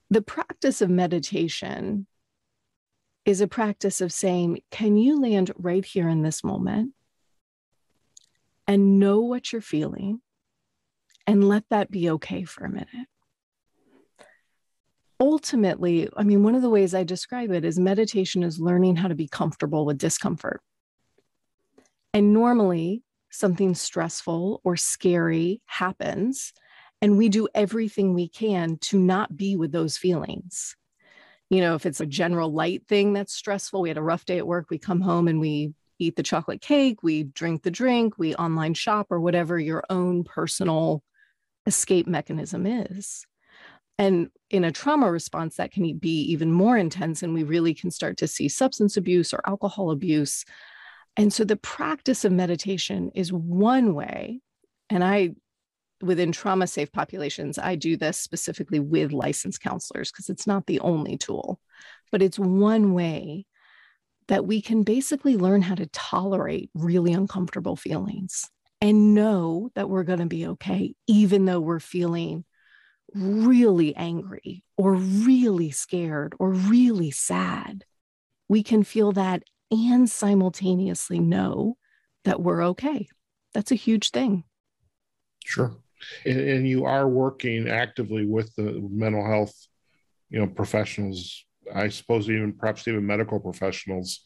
the 0.10 0.22
practice 0.22 0.82
of 0.82 0.90
meditation 0.90 2.08
is 3.26 3.42
a 3.42 3.48
practice 3.48 4.00
of 4.00 4.14
saying 4.14 4.62
can 4.72 4.96
you 4.96 5.20
land 5.20 5.52
right 5.58 5.84
here 5.84 6.08
in 6.08 6.22
this 6.22 6.42
moment 6.42 6.94
and 8.68 9.00
know 9.00 9.20
what 9.20 9.52
you're 9.52 9.62
feeling 9.62 10.22
and 11.28 11.44
let 11.44 11.64
that 11.70 11.92
be 11.92 12.10
okay 12.10 12.44
for 12.46 12.64
a 12.64 12.70
minute 12.70 13.08
ultimately, 15.26 16.08
I 16.16 16.24
mean, 16.24 16.44
one 16.44 16.54
of 16.54 16.62
the 16.62 16.70
ways 16.70 16.94
I 16.94 17.04
describe 17.04 17.52
it 17.52 17.66
is 17.66 17.80
meditation 17.80 18.44
is 18.44 18.60
learning 18.60 18.98
how 18.98 19.08
to 19.08 19.16
be 19.16 19.28
comfortable 19.28 19.84
with 19.84 19.98
discomfort. 19.98 20.62
And 22.14 22.32
normally, 22.32 23.02
something 23.32 23.74
stressful 23.74 24.62
or 24.64 24.78
scary 24.78 25.62
happens, 25.66 26.54
and 27.02 27.18
we 27.18 27.30
do 27.30 27.48
everything 27.56 28.14
we 28.14 28.30
can 28.30 28.78
to 28.82 29.00
not 29.00 29.36
be 29.36 29.56
with 29.56 29.72
those 29.72 29.98
feelings. 29.98 30.76
You 31.50 31.62
know, 31.62 31.74
if 31.74 31.86
it's 31.86 32.02
a 32.02 32.06
general 32.06 32.54
light 32.54 32.88
thing 32.88 33.14
that's 33.14 33.34
stressful, 33.34 33.82
we 33.82 33.90
had 33.90 33.98
a 33.98 34.04
rough 34.04 34.26
day 34.26 34.38
at 34.38 34.48
work, 34.48 34.68
we 34.70 34.78
come 34.78 35.02
home 35.02 35.28
and 35.28 35.40
we 35.40 35.74
eat 35.98 36.16
the 36.16 36.24
chocolate 36.24 36.62
cake, 36.62 37.02
we 37.02 37.24
drink 37.24 37.64
the 37.64 37.72
drink, 37.72 38.18
we 38.18 38.36
online 38.36 38.76
shop, 38.76 39.08
or 39.10 39.20
whatever 39.20 39.60
your 39.60 39.84
own 39.90 40.24
personal 40.24 41.04
escape 41.66 42.06
mechanism 42.06 42.66
is. 42.68 43.26
And 43.98 44.30
in 44.50 44.64
a 44.64 44.72
trauma 44.72 45.10
response, 45.10 45.56
that 45.56 45.72
can 45.72 45.98
be 45.98 46.22
even 46.32 46.52
more 46.52 46.78
intense, 46.78 47.24
and 47.24 47.34
we 47.34 47.44
really 47.44 47.74
can 47.74 47.92
start 47.92 48.18
to 48.18 48.28
see 48.28 48.50
substance 48.50 48.98
abuse 48.98 49.34
or 49.34 49.42
alcohol 49.48 49.92
abuse. 49.92 50.44
And 51.18 51.32
so 51.32 51.46
the 51.46 51.56
practice 51.56 52.26
of 52.26 52.32
meditation 52.32 53.12
is 53.16 53.32
one 53.32 53.94
way. 53.94 54.42
And 54.90 55.04
I, 55.04 55.32
within 56.02 56.34
trauma 56.34 56.68
safe 56.68 56.92
populations, 56.92 57.58
I 57.58 57.76
do 57.76 57.96
this 57.96 58.20
specifically 58.20 58.80
with 58.80 59.14
licensed 59.14 59.62
counselors 59.62 60.12
because 60.12 60.30
it's 60.30 60.46
not 60.46 60.66
the 60.66 60.82
only 60.82 61.18
tool, 61.18 61.60
but 62.12 62.22
it's 62.22 62.38
one 62.38 62.94
way 62.94 63.46
that 64.28 64.46
we 64.46 64.62
can 64.62 64.84
basically 64.84 65.38
learn 65.38 65.62
how 65.62 65.76
to 65.76 65.86
tolerate 65.88 66.70
really 66.74 67.14
uncomfortable 67.14 67.76
feelings 67.76 68.50
and 68.82 69.16
know 69.16 69.70
that 69.76 69.90
we're 69.90 70.04
going 70.04 70.20
to 70.20 70.26
be 70.26 70.48
okay, 70.48 70.94
even 71.08 71.46
though 71.46 71.62
we're 71.62 71.80
feeling 71.80 72.44
really 73.14 73.96
angry 73.96 74.64
or 74.78 74.94
really 74.96 75.72
scared 75.72 76.36
or 76.40 76.52
really 76.52 77.12
sad, 77.12 77.86
we 78.48 78.64
can 78.64 78.84
feel 78.84 79.12
that 79.14 79.44
and 79.72 80.10
simultaneously 80.10 81.20
know 81.20 81.78
that 82.24 82.42
we're 82.42 82.64
okay. 82.64 83.08
That's 83.54 83.72
a 83.72 83.76
huge 83.76 84.12
thing. 84.12 84.44
Sure. 85.44 85.76
And, 86.26 86.40
and, 86.40 86.68
you 86.68 86.86
are 86.86 87.08
working 87.08 87.68
actively 87.68 88.26
with 88.26 88.54
the 88.56 88.86
mental 88.92 89.26
health, 89.26 89.56
you 90.30 90.40
know, 90.40 90.48
professionals, 90.48 91.46
I 91.74 91.90
suppose 91.90 92.30
even 92.30 92.54
perhaps 92.54 92.88
even 92.88 93.06
medical 93.06 93.40
professionals, 93.40 94.22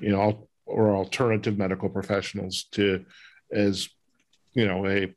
you 0.00 0.10
know, 0.10 0.48
or 0.66 0.96
alternative 0.96 1.58
medical 1.58 1.88
professionals 1.88 2.66
to 2.72 3.04
as 3.52 3.88
you 4.54 4.66
know 4.66 4.86
a 4.86 5.14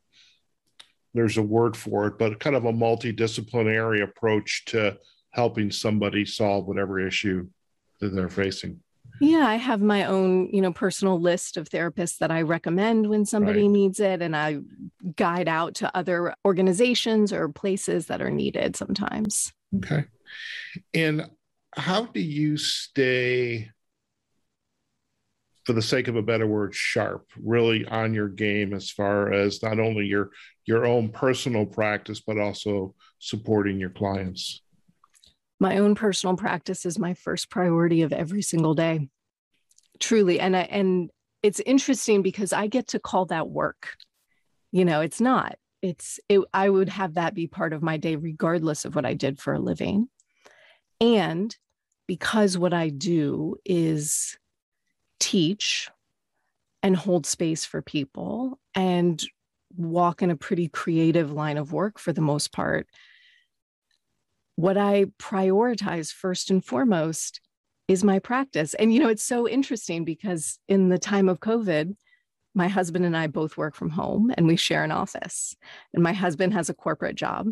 there's 1.14 1.36
a 1.36 1.42
word 1.42 1.76
for 1.76 2.06
it, 2.06 2.18
but 2.18 2.40
kind 2.40 2.56
of 2.56 2.64
a 2.64 2.72
multidisciplinary 2.72 4.02
approach 4.02 4.64
to 4.66 4.96
helping 5.30 5.70
somebody 5.70 6.24
solve 6.24 6.66
whatever 6.66 6.98
issue 6.98 7.48
that 8.00 8.14
they're 8.14 8.28
facing. 8.28 8.80
Yeah, 9.20 9.46
I 9.46 9.56
have 9.56 9.80
my 9.80 10.04
own, 10.04 10.48
you 10.52 10.60
know, 10.60 10.72
personal 10.72 11.20
list 11.20 11.56
of 11.56 11.68
therapists 11.68 12.18
that 12.18 12.30
I 12.30 12.42
recommend 12.42 13.08
when 13.08 13.24
somebody 13.24 13.62
right. 13.62 13.70
needs 13.70 13.98
it 13.98 14.22
and 14.22 14.36
I 14.36 14.58
guide 15.16 15.48
out 15.48 15.74
to 15.76 15.96
other 15.96 16.34
organizations 16.44 17.32
or 17.32 17.48
places 17.48 18.06
that 18.06 18.22
are 18.22 18.30
needed 18.30 18.76
sometimes. 18.76 19.52
Okay. 19.76 20.04
And 20.94 21.28
how 21.72 22.06
do 22.06 22.20
you 22.20 22.56
stay 22.56 23.70
for 25.68 25.74
the 25.74 25.82
sake 25.82 26.08
of 26.08 26.16
a 26.16 26.22
better 26.22 26.46
word 26.46 26.74
sharp 26.74 27.26
really 27.38 27.84
on 27.84 28.14
your 28.14 28.30
game 28.30 28.72
as 28.72 28.90
far 28.90 29.34
as 29.34 29.62
not 29.62 29.78
only 29.78 30.06
your 30.06 30.30
your 30.64 30.86
own 30.86 31.10
personal 31.10 31.66
practice 31.66 32.22
but 32.26 32.38
also 32.38 32.94
supporting 33.18 33.78
your 33.78 33.90
clients. 33.90 34.62
My 35.60 35.76
own 35.76 35.94
personal 35.94 36.36
practice 36.38 36.86
is 36.86 36.98
my 36.98 37.12
first 37.12 37.50
priority 37.50 38.00
of 38.00 38.14
every 38.14 38.40
single 38.40 38.72
day. 38.72 39.10
Truly. 40.00 40.40
And 40.40 40.56
I, 40.56 40.60
and 40.60 41.10
it's 41.42 41.60
interesting 41.60 42.22
because 42.22 42.54
i 42.54 42.66
get 42.66 42.86
to 42.88 42.98
call 42.98 43.26
that 43.26 43.50
work. 43.50 43.90
You 44.72 44.86
know 44.86 45.02
it's 45.02 45.20
not. 45.20 45.56
It's 45.82 46.18
it, 46.30 46.40
i 46.54 46.66
would 46.66 46.88
have 46.88 47.12
that 47.16 47.34
be 47.34 47.46
part 47.46 47.74
of 47.74 47.82
my 47.82 47.98
day 47.98 48.16
regardless 48.16 48.86
of 48.86 48.94
what 48.94 49.04
i 49.04 49.12
did 49.12 49.38
for 49.38 49.52
a 49.52 49.60
living. 49.60 50.08
And 50.98 51.54
because 52.06 52.56
what 52.56 52.72
i 52.72 52.88
do 52.88 53.56
is 53.66 54.38
teach 55.18 55.90
and 56.82 56.96
hold 56.96 57.26
space 57.26 57.64
for 57.64 57.82
people 57.82 58.58
and 58.74 59.22
walk 59.76 60.22
in 60.22 60.30
a 60.30 60.36
pretty 60.36 60.68
creative 60.68 61.30
line 61.32 61.58
of 61.58 61.72
work 61.72 61.98
for 61.98 62.12
the 62.12 62.20
most 62.20 62.52
part. 62.52 62.86
What 64.56 64.76
I 64.76 65.06
prioritize 65.18 66.12
first 66.12 66.50
and 66.50 66.64
foremost 66.64 67.40
is 67.86 68.04
my 68.04 68.18
practice. 68.18 68.74
And, 68.74 68.92
you 68.92 69.00
know, 69.00 69.08
it's 69.08 69.22
so 69.22 69.48
interesting 69.48 70.04
because 70.04 70.58
in 70.68 70.88
the 70.88 70.98
time 70.98 71.28
of 71.28 71.40
COVID, 71.40 71.94
my 72.54 72.68
husband 72.68 73.04
and 73.04 73.16
I 73.16 73.28
both 73.28 73.56
work 73.56 73.74
from 73.74 73.90
home 73.90 74.32
and 74.36 74.46
we 74.46 74.56
share 74.56 74.84
an 74.84 74.90
office. 74.90 75.54
And 75.94 76.02
my 76.02 76.12
husband 76.12 76.54
has 76.54 76.68
a 76.68 76.74
corporate 76.74 77.16
job 77.16 77.48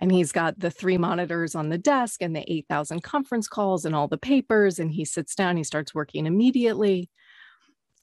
and 0.00 0.10
he's 0.10 0.32
got 0.32 0.58
the 0.58 0.70
three 0.70 0.96
monitors 0.96 1.54
on 1.54 1.68
the 1.68 1.78
desk 1.78 2.22
and 2.22 2.34
the 2.34 2.50
8,000 2.50 3.02
conference 3.02 3.46
calls 3.46 3.84
and 3.84 3.94
all 3.94 4.08
the 4.08 4.16
papers. 4.16 4.78
And 4.78 4.90
he 4.90 5.04
sits 5.04 5.34
down, 5.34 5.58
he 5.58 5.64
starts 5.64 5.94
working 5.94 6.24
immediately. 6.24 7.10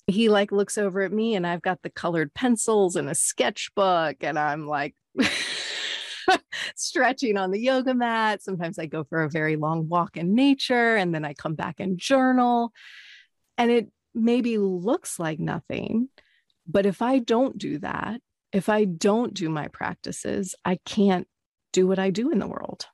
He 0.06 0.30
like 0.30 0.52
looks 0.52 0.78
over 0.78 1.02
at 1.02 1.12
me 1.12 1.36
and 1.36 1.46
I've 1.46 1.64
got 1.64 1.82
the 1.82 1.90
colored 1.90 2.34
pencils 2.36 2.96
and 2.96 3.10
a 3.10 3.16
sketchbook 3.16 4.18
and 4.22 4.38
I'm 4.38 4.68
like 4.68 4.96
stretching 6.76 7.36
on 7.36 7.50
the 7.50 7.60
yoga 7.60 7.96
mat. 7.96 8.44
Sometimes 8.44 8.78
I 8.78 8.86
go 8.86 9.04
for 9.04 9.24
a 9.24 9.30
very 9.30 9.56
long 9.56 9.90
walk 9.90 10.18
in 10.18 10.36
nature 10.36 10.96
and 10.96 11.16
then 11.16 11.26
I 11.26 11.34
come 11.34 11.56
back 11.56 11.80
and 11.80 11.98
journal. 11.98 12.72
And 13.58 13.72
it 13.72 13.88
maybe 14.14 14.60
looks 14.60 15.18
like 15.18 15.40
nothing, 15.40 16.10
but 16.68 16.86
if 16.86 17.02
I 17.02 17.18
don't 17.18 17.58
do 17.58 17.80
that, 17.80 18.22
if 18.54 18.70
I 18.70 18.86
don't 18.86 19.34
do 19.34 19.50
my 19.50 19.68
practices, 19.68 20.56
I 20.64 20.78
can't 20.86 21.28
do 21.78 21.86
what 21.86 22.00
I 22.00 22.10
do 22.10 22.32
in 22.32 22.40
the 22.40 22.48
world. 22.48 22.88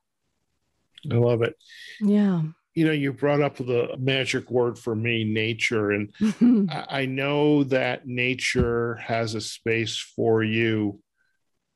I 1.09 1.15
love 1.15 1.41
it. 1.41 1.55
Yeah. 2.01 2.41
You 2.75 2.85
know, 2.85 2.91
you 2.91 3.13
brought 3.13 3.41
up 3.41 3.55
the 3.55 3.95
magic 3.97 4.51
word 4.51 4.77
for 4.77 4.93
me, 4.93 5.23
nature. 5.23 5.91
And 5.91 6.69
I 6.89 7.05
know 7.05 7.63
that 7.65 8.05
nature 8.05 8.95
has 8.95 9.35
a 9.35 9.41
space 9.41 9.97
for 9.97 10.43
you 10.43 10.99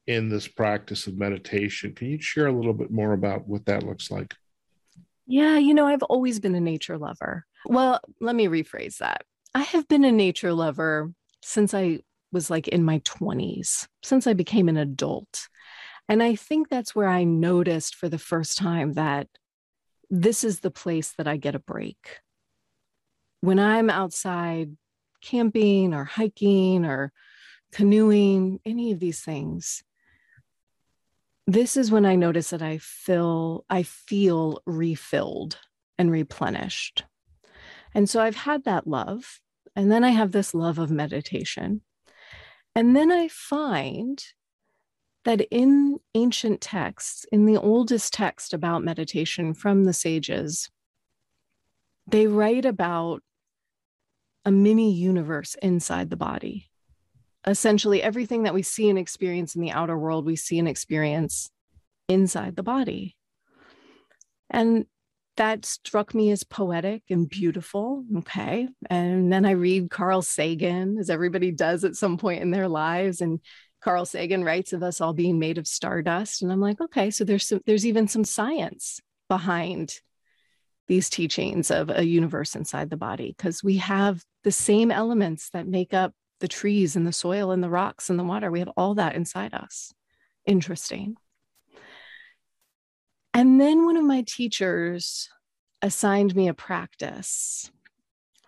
in 0.05 0.27
this 0.27 0.49
practice 0.49 1.07
of 1.07 1.17
meditation. 1.17 1.93
Can 1.93 2.09
you 2.09 2.21
share 2.21 2.47
a 2.47 2.51
little 2.51 2.73
bit 2.73 2.91
more 2.91 3.13
about 3.13 3.47
what 3.47 3.65
that 3.67 3.83
looks 3.83 4.11
like? 4.11 4.35
Yeah, 5.25 5.57
you 5.57 5.73
know, 5.73 5.87
I've 5.87 6.03
always 6.03 6.41
been 6.41 6.55
a 6.55 6.61
nature 6.61 6.97
lover. 6.97 7.45
Well, 7.65 8.01
let 8.19 8.35
me 8.35 8.47
rephrase 8.47 8.97
that. 8.97 9.23
I 9.55 9.61
have 9.61 9.87
been 9.87 10.03
a 10.03 10.11
nature 10.11 10.53
lover 10.53 11.13
since 11.41 11.73
I 11.73 11.99
was 12.33 12.49
like 12.49 12.67
in 12.67 12.83
my 12.83 12.99
20s, 12.99 13.87
since 14.03 14.27
I 14.27 14.33
became 14.33 14.67
an 14.67 14.77
adult. 14.77 15.47
And 16.09 16.23
I 16.23 16.35
think 16.35 16.69
that's 16.69 16.95
where 16.95 17.09
I 17.09 17.23
noticed 17.23 17.95
for 17.95 18.07
the 18.09 18.17
first 18.17 18.57
time 18.57 18.93
that 18.93 19.27
this 20.09 20.43
is 20.43 20.61
the 20.61 20.71
place 20.71 21.13
that 21.17 21.27
I 21.27 21.37
get 21.37 21.55
a 21.55 21.59
break. 21.59 22.19
When 23.41 23.59
I'm 23.59 23.89
outside 23.89 24.77
camping 25.21 25.93
or 25.93 26.05
hiking 26.05 26.85
or 26.85 27.11
canoeing, 27.71 28.59
any 28.65 28.91
of 28.91 28.99
these 28.99 29.19
things, 29.19 29.83
this 31.45 31.77
is 31.77 31.91
when 31.91 32.05
I 32.05 32.15
notice 32.15 32.49
that 32.49 32.61
I 32.61 32.77
feel 32.77 33.65
I 33.69 33.83
feel 33.83 34.61
refilled 34.65 35.57
and 35.97 36.11
replenished. 36.11 37.05
And 37.93 38.09
so 38.09 38.21
I've 38.21 38.35
had 38.35 38.65
that 38.65 38.87
love. 38.87 39.39
And 39.75 39.91
then 39.91 40.03
I 40.03 40.09
have 40.09 40.31
this 40.31 40.53
love 40.53 40.79
of 40.79 40.91
meditation. 40.91 41.81
And 42.75 42.95
then 42.95 43.11
I 43.11 43.27
find 43.27 44.23
that 45.27 45.41
in 45.51 45.99
ancient 46.15 46.61
texts, 46.61 47.25
in 47.31 47.45
the 47.45 47.57
oldest 47.57 48.13
text 48.13 48.53
about 48.53 48.83
meditation 48.83 49.53
from 49.53 49.83
the 49.83 49.93
sages, 49.93 50.69
they 52.07 52.25
write 52.25 52.65
about 52.65 53.21
a 54.45 54.51
mini 54.51 54.91
universe 54.91 55.55
inside 55.61 56.09
the 56.09 56.15
body 56.15 56.69
essentially 57.47 58.03
everything 58.03 58.43
that 58.43 58.53
we 58.53 58.61
see 58.61 58.89
and 58.89 58.99
experience 58.99 59.55
in 59.55 59.61
the 59.61 59.71
outer 59.71 59.97
world, 59.97 60.25
we 60.25 60.35
see 60.35 60.59
and 60.59 60.67
experience 60.67 61.49
inside 62.09 62.55
the 62.55 62.63
body. 62.63 63.15
And 64.49 64.85
that 65.37 65.65
struck 65.65 66.13
me 66.13 66.31
as 66.31 66.43
poetic 66.43 67.03
and 67.09 67.29
beautiful. 67.29 68.03
Okay. 68.17 68.67
And 68.89 69.31
then 69.31 69.45
I 69.45 69.51
read 69.51 69.89
Carl 69.89 70.21
Sagan, 70.21 70.97
as 70.97 71.09
everybody 71.09 71.51
does 71.51 71.83
at 71.83 71.95
some 71.95 72.17
point 72.17 72.41
in 72.41 72.51
their 72.51 72.67
lives. 72.67 73.21
And 73.21 73.39
Carl 73.81 74.05
Sagan 74.05 74.43
writes 74.43 74.73
of 74.73 74.83
us 74.83 75.01
all 75.01 75.13
being 75.13 75.39
made 75.39 75.57
of 75.57 75.67
stardust. 75.67 76.41
And 76.41 76.51
I'm 76.51 76.59
like, 76.59 76.81
okay, 76.81 77.11
so 77.11 77.23
there's 77.23 77.47
some, 77.47 77.61
there's 77.65 77.85
even 77.85 78.07
some 78.07 78.23
science 78.23 78.99
behind 79.29 79.99
these 80.87 81.09
teachings 81.09 81.69
of 81.69 81.89
a 81.89 82.05
universe 82.05 82.55
inside 82.55 82.89
the 82.89 82.97
body, 82.97 83.35
because 83.37 83.63
we 83.63 83.77
have 83.77 84.23
the 84.43 84.51
same 84.51 84.89
elements 84.89 85.49
that 85.49 85.67
make 85.67 85.93
up 85.93 86.13
the 86.39 86.47
trees 86.47 86.95
and 86.95 87.05
the 87.05 87.11
soil 87.11 87.51
and 87.51 87.61
the 87.61 87.69
rocks 87.69 88.09
and 88.09 88.17
the 88.17 88.23
water. 88.23 88.49
We 88.49 88.59
have 88.59 88.71
all 88.77 88.95
that 88.95 89.15
inside 89.15 89.53
us. 89.53 89.93
Interesting. 90.45 91.15
And 93.33 93.59
then 93.59 93.85
one 93.85 93.97
of 93.97 94.05
my 94.05 94.23
teachers 94.25 95.29
assigned 95.81 96.35
me 96.35 96.47
a 96.47 96.53
practice 96.53 97.69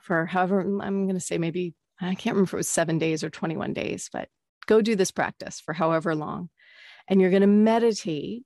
for 0.09 0.25
however, 0.25 0.61
I'm 0.61 1.05
going 1.05 1.09
to 1.13 1.19
say 1.19 1.37
maybe, 1.37 1.75
I 2.01 2.15
can't 2.15 2.33
remember 2.33 2.49
if 2.49 2.53
it 2.53 2.57
was 2.57 2.67
seven 2.67 2.97
days 2.97 3.23
or 3.23 3.29
21 3.29 3.73
days, 3.73 4.09
but 4.11 4.27
go 4.69 4.81
do 4.81 4.95
this 4.95 5.11
practice 5.11 5.59
for 5.59 5.73
however 5.73 6.15
long. 6.15 6.49
And 7.07 7.19
you're 7.19 7.31
going 7.31 7.41
to 7.41 7.47
meditate 7.47 8.43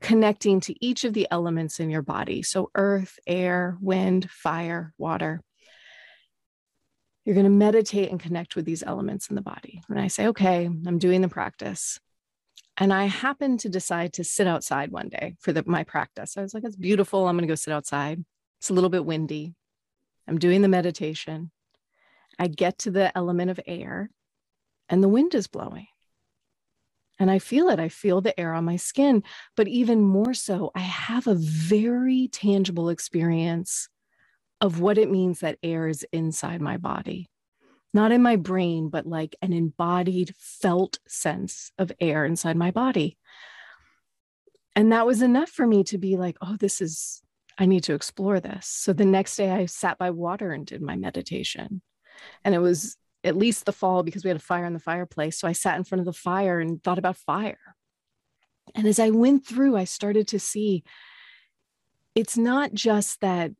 connecting 0.00 0.60
to 0.60 0.74
each 0.84 1.04
of 1.04 1.12
the 1.12 1.26
elements 1.30 1.80
in 1.80 1.90
your 1.90 2.02
body. 2.02 2.42
So, 2.42 2.70
earth, 2.74 3.18
air, 3.26 3.76
wind, 3.80 4.30
fire, 4.30 4.94
water 4.96 5.42
you're 7.28 7.34
going 7.34 7.44
to 7.44 7.50
meditate 7.50 8.10
and 8.10 8.18
connect 8.18 8.56
with 8.56 8.64
these 8.64 8.82
elements 8.82 9.28
in 9.28 9.36
the 9.36 9.42
body. 9.42 9.82
And 9.90 10.00
I 10.00 10.06
say, 10.06 10.28
okay, 10.28 10.64
I'm 10.64 10.98
doing 10.98 11.20
the 11.20 11.28
practice. 11.28 12.00
And 12.78 12.90
I 12.90 13.04
happened 13.04 13.60
to 13.60 13.68
decide 13.68 14.14
to 14.14 14.24
sit 14.24 14.46
outside 14.46 14.90
one 14.90 15.10
day 15.10 15.34
for 15.38 15.52
the, 15.52 15.62
my 15.66 15.84
practice. 15.84 16.38
I 16.38 16.40
was 16.40 16.54
like, 16.54 16.64
it's 16.64 16.74
beautiful. 16.74 17.28
I'm 17.28 17.36
going 17.36 17.46
to 17.46 17.52
go 17.52 17.54
sit 17.54 17.74
outside. 17.74 18.24
It's 18.60 18.70
a 18.70 18.72
little 18.72 18.88
bit 18.88 19.04
windy. 19.04 19.52
I'm 20.26 20.38
doing 20.38 20.62
the 20.62 20.68
meditation. 20.68 21.50
I 22.38 22.46
get 22.46 22.78
to 22.78 22.90
the 22.90 23.14
element 23.14 23.50
of 23.50 23.60
air, 23.66 24.08
and 24.88 25.02
the 25.02 25.08
wind 25.08 25.34
is 25.34 25.46
blowing. 25.46 25.86
And 27.18 27.30
I 27.30 27.40
feel 27.40 27.68
it. 27.68 27.80
I 27.80 27.88
feel 27.88 28.20
the 28.20 28.38
air 28.38 28.54
on 28.54 28.64
my 28.64 28.76
skin. 28.76 29.24
But 29.56 29.68
even 29.68 30.00
more 30.00 30.34
so, 30.34 30.70
I 30.74 30.80
have 30.80 31.26
a 31.26 31.34
very 31.34 32.28
tangible 32.28 32.90
experience 32.90 33.88
of 34.60 34.80
what 34.80 34.98
it 34.98 35.10
means 35.10 35.40
that 35.40 35.58
air 35.62 35.88
is 35.88 36.06
inside 36.12 36.60
my 36.60 36.76
body, 36.76 37.28
not 37.92 38.12
in 38.12 38.22
my 38.22 38.36
brain, 38.36 38.88
but 38.88 39.06
like 39.06 39.36
an 39.42 39.52
embodied, 39.52 40.34
felt 40.38 40.98
sense 41.08 41.72
of 41.78 41.92
air 42.00 42.24
inside 42.24 42.56
my 42.56 42.70
body. 42.70 43.16
And 44.76 44.92
that 44.92 45.06
was 45.06 45.22
enough 45.22 45.48
for 45.48 45.66
me 45.66 45.82
to 45.84 45.98
be 45.98 46.16
like, 46.16 46.36
oh, 46.40 46.56
this 46.56 46.80
is, 46.80 47.20
I 47.58 47.66
need 47.66 47.84
to 47.84 47.94
explore 47.94 48.38
this. 48.38 48.66
So 48.66 48.92
the 48.92 49.04
next 49.04 49.36
day 49.36 49.50
I 49.50 49.66
sat 49.66 49.98
by 49.98 50.10
water 50.10 50.52
and 50.52 50.64
did 50.64 50.82
my 50.82 50.94
meditation. 50.94 51.82
And 52.44 52.54
it 52.54 52.60
was 52.60 52.96
at 53.24 53.36
least 53.36 53.66
the 53.66 53.72
fall 53.72 54.02
because 54.02 54.24
we 54.24 54.28
had 54.28 54.36
a 54.36 54.40
fire 54.40 54.64
in 54.64 54.72
the 54.72 54.78
fireplace. 54.78 55.38
So 55.38 55.48
I 55.48 55.52
sat 55.52 55.76
in 55.76 55.84
front 55.84 56.00
of 56.00 56.06
the 56.06 56.12
fire 56.12 56.60
and 56.60 56.82
thought 56.82 56.98
about 56.98 57.16
fire. 57.16 57.58
And 58.74 58.86
as 58.86 58.98
I 58.98 59.10
went 59.10 59.46
through, 59.46 59.76
I 59.76 59.84
started 59.84 60.28
to 60.28 60.38
see 60.38 60.84
it's 62.14 62.36
not 62.36 62.72
just 62.74 63.20
that 63.20 63.52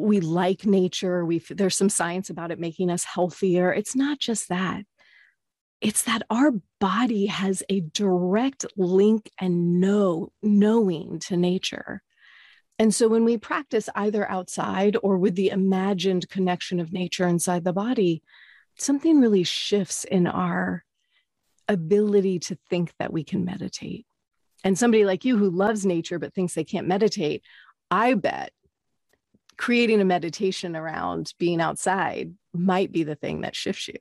we 0.00 0.20
like 0.20 0.64
nature 0.64 1.24
we 1.24 1.38
there's 1.50 1.76
some 1.76 1.90
science 1.90 2.30
about 2.30 2.50
it 2.50 2.58
making 2.58 2.90
us 2.90 3.04
healthier 3.04 3.72
it's 3.72 3.94
not 3.94 4.18
just 4.18 4.48
that 4.48 4.82
it's 5.80 6.02
that 6.02 6.22
our 6.30 6.52
body 6.78 7.26
has 7.26 7.62
a 7.68 7.80
direct 7.80 8.64
link 8.76 9.30
and 9.38 9.80
know 9.80 10.32
knowing 10.42 11.18
to 11.18 11.36
nature 11.36 12.02
and 12.78 12.94
so 12.94 13.08
when 13.08 13.26
we 13.26 13.36
practice 13.36 13.90
either 13.94 14.28
outside 14.30 14.96
or 15.02 15.18
with 15.18 15.34
the 15.34 15.50
imagined 15.50 16.28
connection 16.30 16.80
of 16.80 16.94
nature 16.94 17.28
inside 17.28 17.62
the 17.64 17.72
body 17.74 18.22
something 18.80 19.20
really 19.20 19.42
shifts 19.42 20.04
in 20.04 20.26
our 20.26 20.84
ability 21.68 22.38
to 22.38 22.58
think 22.68 22.92
that 22.98 23.12
we 23.12 23.22
can 23.22 23.44
meditate 23.44 24.06
and 24.64 24.76
somebody 24.76 25.04
like 25.04 25.24
you 25.24 25.36
who 25.36 25.50
loves 25.50 25.86
nature 25.86 26.18
but 26.18 26.34
thinks 26.34 26.54
they 26.54 26.64
can't 26.64 26.88
meditate 26.88 27.42
i 27.90 28.14
bet 28.14 28.52
creating 29.60 30.00
a 30.00 30.04
meditation 30.06 30.74
around 30.74 31.34
being 31.38 31.60
outside 31.60 32.32
might 32.54 32.90
be 32.90 33.04
the 33.04 33.14
thing 33.14 33.42
that 33.42 33.54
shifts 33.54 33.88
you. 33.88 33.98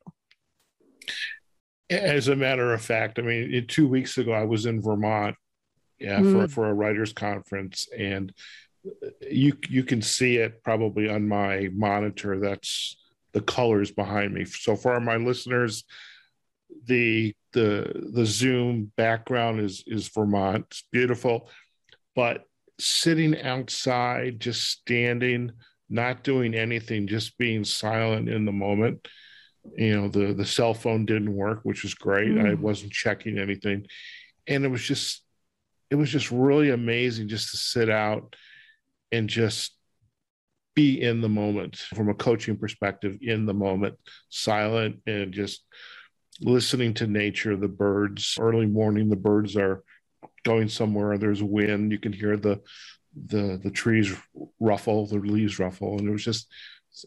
As 1.90 2.30
a 2.30 2.36
matter 2.36 2.74
of 2.74 2.82
fact, 2.82 3.20
I 3.20 3.24
mean, 3.24 3.68
two 3.68 3.86
weeks 3.86 4.18
ago, 4.18 4.32
I 4.32 4.46
was 4.46 4.66
in 4.66 4.82
Vermont 4.82 5.36
yeah, 6.00 6.20
mm. 6.20 6.32
for, 6.32 6.48
for 6.48 6.70
a 6.70 6.74
writers 6.74 7.12
conference 7.12 7.90
and 7.98 8.34
you 9.30 9.58
you 9.68 9.84
can 9.84 10.02
see 10.02 10.38
it 10.38 10.64
probably 10.64 11.10
on 11.10 11.28
my 11.28 11.68
monitor 11.74 12.40
that's 12.40 12.96
the 13.34 13.42
colors 13.42 13.92
behind 13.92 14.34
me 14.34 14.46
so 14.46 14.76
for 14.76 15.00
my 15.00 15.18
listeners 15.18 15.84
the 16.86 17.34
the 17.54 18.10
the 18.14 18.26
zoom 18.26 18.92
background 18.96 19.60
is 19.60 19.84
is 19.88 20.08
vermont 20.10 20.66
it's 20.70 20.84
beautiful 20.92 21.50
but 22.16 22.46
sitting 22.80 23.40
outside, 23.42 24.40
just 24.40 24.64
standing, 24.64 25.52
not 25.90 26.24
doing 26.24 26.56
anything, 26.56 27.08
just 27.08 27.38
being 27.38 27.64
silent 27.64 28.30
in 28.30 28.46
the 28.46 28.52
moment. 28.52 29.08
You 29.76 29.96
know, 29.96 30.08
the 30.08 30.34
the 30.34 30.46
cell 30.46 30.74
phone 30.74 31.06
didn't 31.06 31.36
work, 31.36 31.60
which 31.64 31.84
was 31.84 31.94
great. 31.94 32.30
Mm. 32.30 32.50
I 32.50 32.54
wasn't 32.56 32.94
checking 32.94 33.38
anything. 33.38 33.86
And 34.48 34.64
it 34.64 34.70
was 34.70 34.82
just 34.82 35.24
it 35.90 35.96
was 35.96 36.10
just 36.10 36.32
really 36.32 36.70
amazing 36.70 37.28
just 37.28 37.52
to 37.52 37.58
sit 37.58 37.90
out 37.90 38.36
and 39.12 39.28
just 39.28 39.76
be 40.80 41.02
in 41.02 41.20
the 41.20 41.28
moment 41.28 41.76
from 41.76 42.08
a 42.08 42.14
coaching 42.14 42.56
perspective 42.56 43.18
in 43.22 43.46
the 43.46 43.54
moment 43.54 43.96
silent 44.30 44.96
and 45.06 45.34
just 45.34 45.66
listening 46.40 46.94
to 46.94 47.06
nature 47.06 47.58
the 47.58 47.68
birds 47.68 48.38
early 48.40 48.66
morning 48.66 49.10
the 49.10 49.16
birds 49.18 49.58
are 49.58 49.84
going 50.46 50.70
somewhere 50.70 51.18
there's 51.18 51.44
wind 51.44 51.92
you 51.92 52.00
can 52.00 52.14
hear 52.14 52.38
the 52.38 52.62
the 53.26 53.60
the 53.62 53.72
trees 53.72 54.16
ruffle 54.62 55.06
the 55.06 55.18
leaves 55.18 55.60
ruffle 55.60 55.98
and 55.98 56.08
it 56.08 56.12
was 56.12 56.24
just 56.24 56.48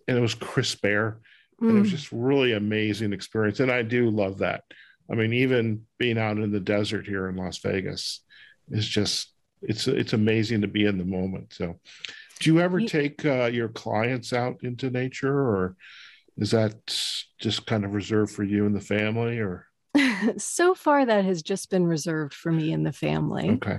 and 0.07 0.19
it 0.19 0.21
was 0.21 0.35
crisp 0.35 0.85
air 0.85 1.21
mm. 1.59 1.71
and 1.71 1.79
it 1.79 1.81
was 1.81 1.89
mm. 1.89 1.93
just 1.93 2.13
really 2.13 2.53
amazing 2.53 3.15
experience 3.15 3.59
and 3.59 3.73
i 3.73 3.81
do 3.81 4.11
love 4.11 4.37
that 4.37 4.65
i 5.11 5.15
mean 5.15 5.33
even 5.33 5.81
being 5.99 6.19
out 6.19 6.37
in 6.37 6.53
the 6.53 6.61
desert 6.61 7.07
here 7.07 7.27
in 7.31 7.37
las 7.37 7.57
vegas 7.61 8.21
is 8.69 8.87
just 8.87 9.33
it's 9.63 9.89
it's 9.89 10.13
amazing 10.13 10.61
to 10.61 10.69
be 10.69 10.85
in 10.85 10.99
the 10.99 11.07
moment 11.07 11.55
so 11.55 11.81
do 12.43 12.53
you 12.53 12.61
ever 12.61 12.81
take 12.81 13.25
uh, 13.25 13.45
your 13.45 13.69
clients 13.69 14.33
out 14.33 14.57
into 14.63 14.91
nature 14.91 15.39
or 15.39 15.77
is 16.37 16.51
that 16.51 16.75
just 17.39 17.67
kind 17.67 17.85
of 17.85 17.95
reserved 17.95 18.33
for 18.33 18.43
you 18.43 18.67
and 18.67 18.75
the 18.75 18.81
family 18.81 19.39
or 19.39 19.67
so 20.39 20.75
far, 20.75 21.05
that 21.05 21.25
has 21.25 21.43
just 21.43 21.71
been 21.71 21.87
reserved 21.87 22.35
for 22.35 22.51
me 22.51 22.73
and 22.73 22.87
the 22.87 22.93
family. 22.93 23.51
Okay. 23.51 23.79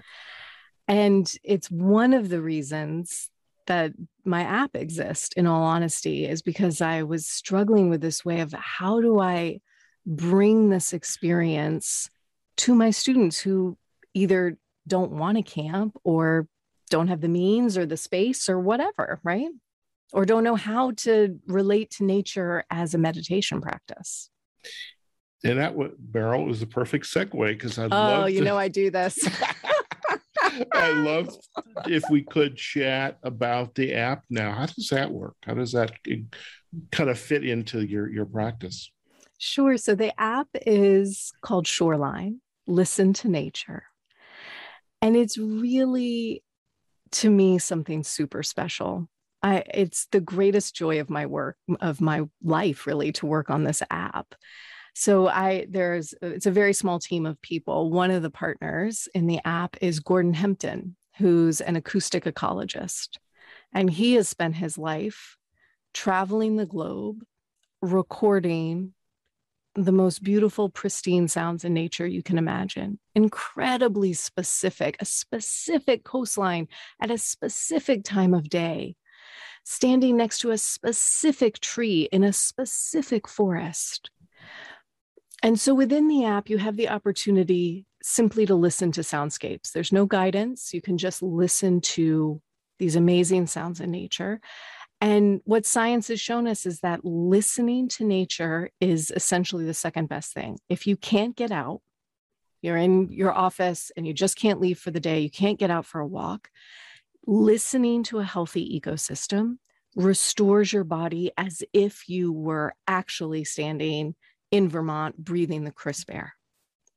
And 0.88 1.32
it's 1.44 1.72
one 1.72 2.14
of 2.14 2.30
the 2.30 2.42
reasons 2.42 3.30
that 3.66 3.94
my 4.26 4.42
app 4.42 4.76
exists, 4.76 5.34
in 5.36 5.48
all 5.48 5.64
honesty, 5.64 6.26
is 6.26 6.42
because 6.42 6.82
I 6.82 7.04
was 7.04 7.28
struggling 7.28 7.90
with 7.90 8.02
this 8.02 8.24
way 8.24 8.42
of 8.42 8.54
how 8.54 9.02
do 9.02 9.20
I 9.20 9.62
bring 10.06 10.70
this 10.70 10.94
experience 10.94 12.10
to 12.58 12.76
my 12.76 12.92
students 12.92 13.40
who 13.40 13.78
either 14.14 14.58
don't 14.88 15.12
want 15.12 15.38
to 15.38 15.44
camp 15.44 15.98
or 16.04 16.48
don't 16.94 17.08
have 17.08 17.22
the 17.22 17.28
means 17.28 17.76
or 17.76 17.88
the 17.88 17.98
space 17.98 18.48
or 18.48 18.60
whatever, 18.60 19.20
right? 19.24 19.50
Or 20.14 20.26
don't 20.26 20.44
know 20.44 20.54
how 20.54 20.92
to 20.98 21.40
relate 21.48 21.90
to 21.98 22.04
nature 22.04 22.64
as 22.70 22.94
a 22.94 23.00
meditation 23.00 23.62
practice. 23.62 24.30
And 25.44 25.58
that 25.58 25.74
what 25.74 26.00
Meryl 26.12 26.52
is 26.52 26.60
the 26.60 26.68
perfect 26.68 27.08
segue 27.08 27.48
because 27.48 27.80
I 27.80 27.86
oh, 27.86 27.88
love. 27.88 28.30
you 28.30 28.42
know, 28.42 28.60
I 28.60 28.68
do 28.68 28.92
this. 28.92 29.18
I 30.72 30.92
love 30.92 31.36
if 31.88 32.04
we 32.12 32.22
could 32.22 32.56
chat 32.58 33.18
about 33.24 33.74
the 33.74 33.96
app 33.96 34.24
now. 34.30 34.54
How 34.54 34.68
does 34.68 34.90
that 34.90 35.10
work? 35.10 35.36
How 35.42 35.56
does 35.56 35.72
that 35.72 35.94
kind 36.92 37.10
of 37.10 37.18
fit 37.18 37.44
into 37.44 37.84
your 37.84 38.08
your 38.08 38.28
practice? 38.28 38.92
Sure. 39.40 39.78
So 39.78 39.96
the 39.96 40.14
app 40.22 40.48
is 40.54 41.34
called 41.42 41.66
Shoreline. 41.66 42.40
Listen 42.68 43.14
to 43.14 43.30
nature, 43.30 43.86
and 45.02 45.16
it's 45.16 45.40
really, 45.40 46.44
to 47.14 47.30
me, 47.30 47.60
something 47.60 48.04
super 48.04 48.44
special. 48.44 49.08
I, 49.42 49.64
it's 49.74 50.06
the 50.08 50.22
greatest 50.22 50.76
joy 50.76 51.00
of 51.00 51.10
my 51.10 51.26
work 51.26 51.58
of 51.82 52.00
my 52.00 52.24
life, 52.42 52.88
really, 52.88 53.12
to 53.14 53.26
work 53.26 53.50
on 53.50 53.64
this 53.64 53.84
app 53.90 54.36
so 54.94 55.28
I 55.28 55.66
there's 55.70 56.14
it's 56.22 56.46
a 56.46 56.52
very 56.52 56.74
small 56.74 57.00
team 57.00 57.26
of 57.26 57.42
people. 57.42 57.90
One 57.92 58.12
of 58.12 58.22
the 58.22 58.30
partners 58.30 59.08
in 59.14 59.28
the 59.28 59.40
app 59.44 59.76
is 59.82 60.00
Gordon 60.00 60.34
Hempton, 60.34 60.96
who's 61.18 61.62
an 61.62 61.76
acoustic 61.76 62.26
ecologist. 62.26 63.18
And 63.74 63.90
he 63.90 64.14
has 64.14 64.30
spent 64.30 64.56
his 64.56 64.78
life 64.78 65.36
traveling 65.94 66.58
the 66.58 66.66
globe, 66.68 67.24
recording 67.82 68.94
the 69.76 69.92
most 69.92 70.24
beautiful, 70.24 70.70
pristine 70.70 71.28
sounds 71.28 71.66
in 71.66 71.74
nature 71.74 72.06
you 72.06 72.22
can 72.22 72.38
imagine. 72.38 73.00
Incredibly 73.16 74.14
specific, 74.14 74.98
a 75.00 75.06
specific 75.06 76.04
coastline 76.04 76.68
at 77.02 77.12
a 77.12 77.18
specific 77.18 78.04
time 78.04 78.34
of 78.34 78.50
day, 78.50 78.96
standing 79.64 80.18
next 80.18 80.40
to 80.40 80.52
a 80.52 80.58
specific 80.58 81.60
tree 81.60 82.08
in 82.12 82.24
a 82.24 82.34
specific 82.34 83.28
forest. 83.28 84.12
And 85.42 85.60
so 85.60 85.74
within 85.74 86.08
the 86.08 86.26
app, 86.26 86.50
you 86.50 86.58
have 86.58 86.78
the 86.78 86.90
opportunity 86.90 87.86
simply 88.02 88.46
to 88.46 88.56
listen 88.56 88.92
to 88.94 89.02
soundscapes. 89.02 89.72
There's 89.72 89.92
no 89.92 90.06
guidance. 90.06 90.74
You 90.74 90.82
can 90.82 90.98
just 90.98 91.22
listen 91.22 91.82
to 91.82 92.42
these 92.80 92.96
amazing 92.96 93.48
sounds 93.48 93.80
in 93.80 93.92
nature. 93.92 94.40
And 95.04 95.42
what 95.44 95.66
science 95.66 96.08
has 96.08 96.22
shown 96.22 96.48
us 96.48 96.66
is 96.66 96.80
that 96.80 97.04
listening 97.04 97.90
to 97.90 98.06
nature 98.06 98.70
is 98.80 99.12
essentially 99.14 99.66
the 99.66 99.74
second 99.74 100.08
best 100.08 100.32
thing. 100.32 100.60
If 100.70 100.88
you 100.88 100.96
can't 100.96 101.36
get 101.36 101.52
out, 101.52 101.82
you're 102.62 102.78
in 102.78 103.12
your 103.12 103.34
office 103.34 103.92
and 103.98 104.08
you 104.08 104.14
just 104.14 104.38
can't 104.38 104.62
leave 104.62 104.80
for 104.80 104.92
the 104.92 105.02
day, 105.02 105.20
you 105.20 105.30
can't 105.30 105.60
get 105.60 105.70
out 105.70 105.86
for 105.86 106.00
a 106.00 106.08
walk, 106.08 106.50
listening 107.28 108.04
to 108.04 108.20
a 108.20 108.24
healthy 108.24 108.80
ecosystem 108.80 109.58
restores 109.98 110.72
your 110.72 110.86
body 110.86 111.34
as 111.38 111.64
if 111.74 112.08
you 112.08 112.32
were 112.32 112.74
actually 112.88 113.44
standing 113.44 114.16
in 114.52 114.70
Vermont 114.70 115.18
breathing 115.18 115.66
the 115.66 115.72
crisp 115.72 116.12
air. 116.14 116.34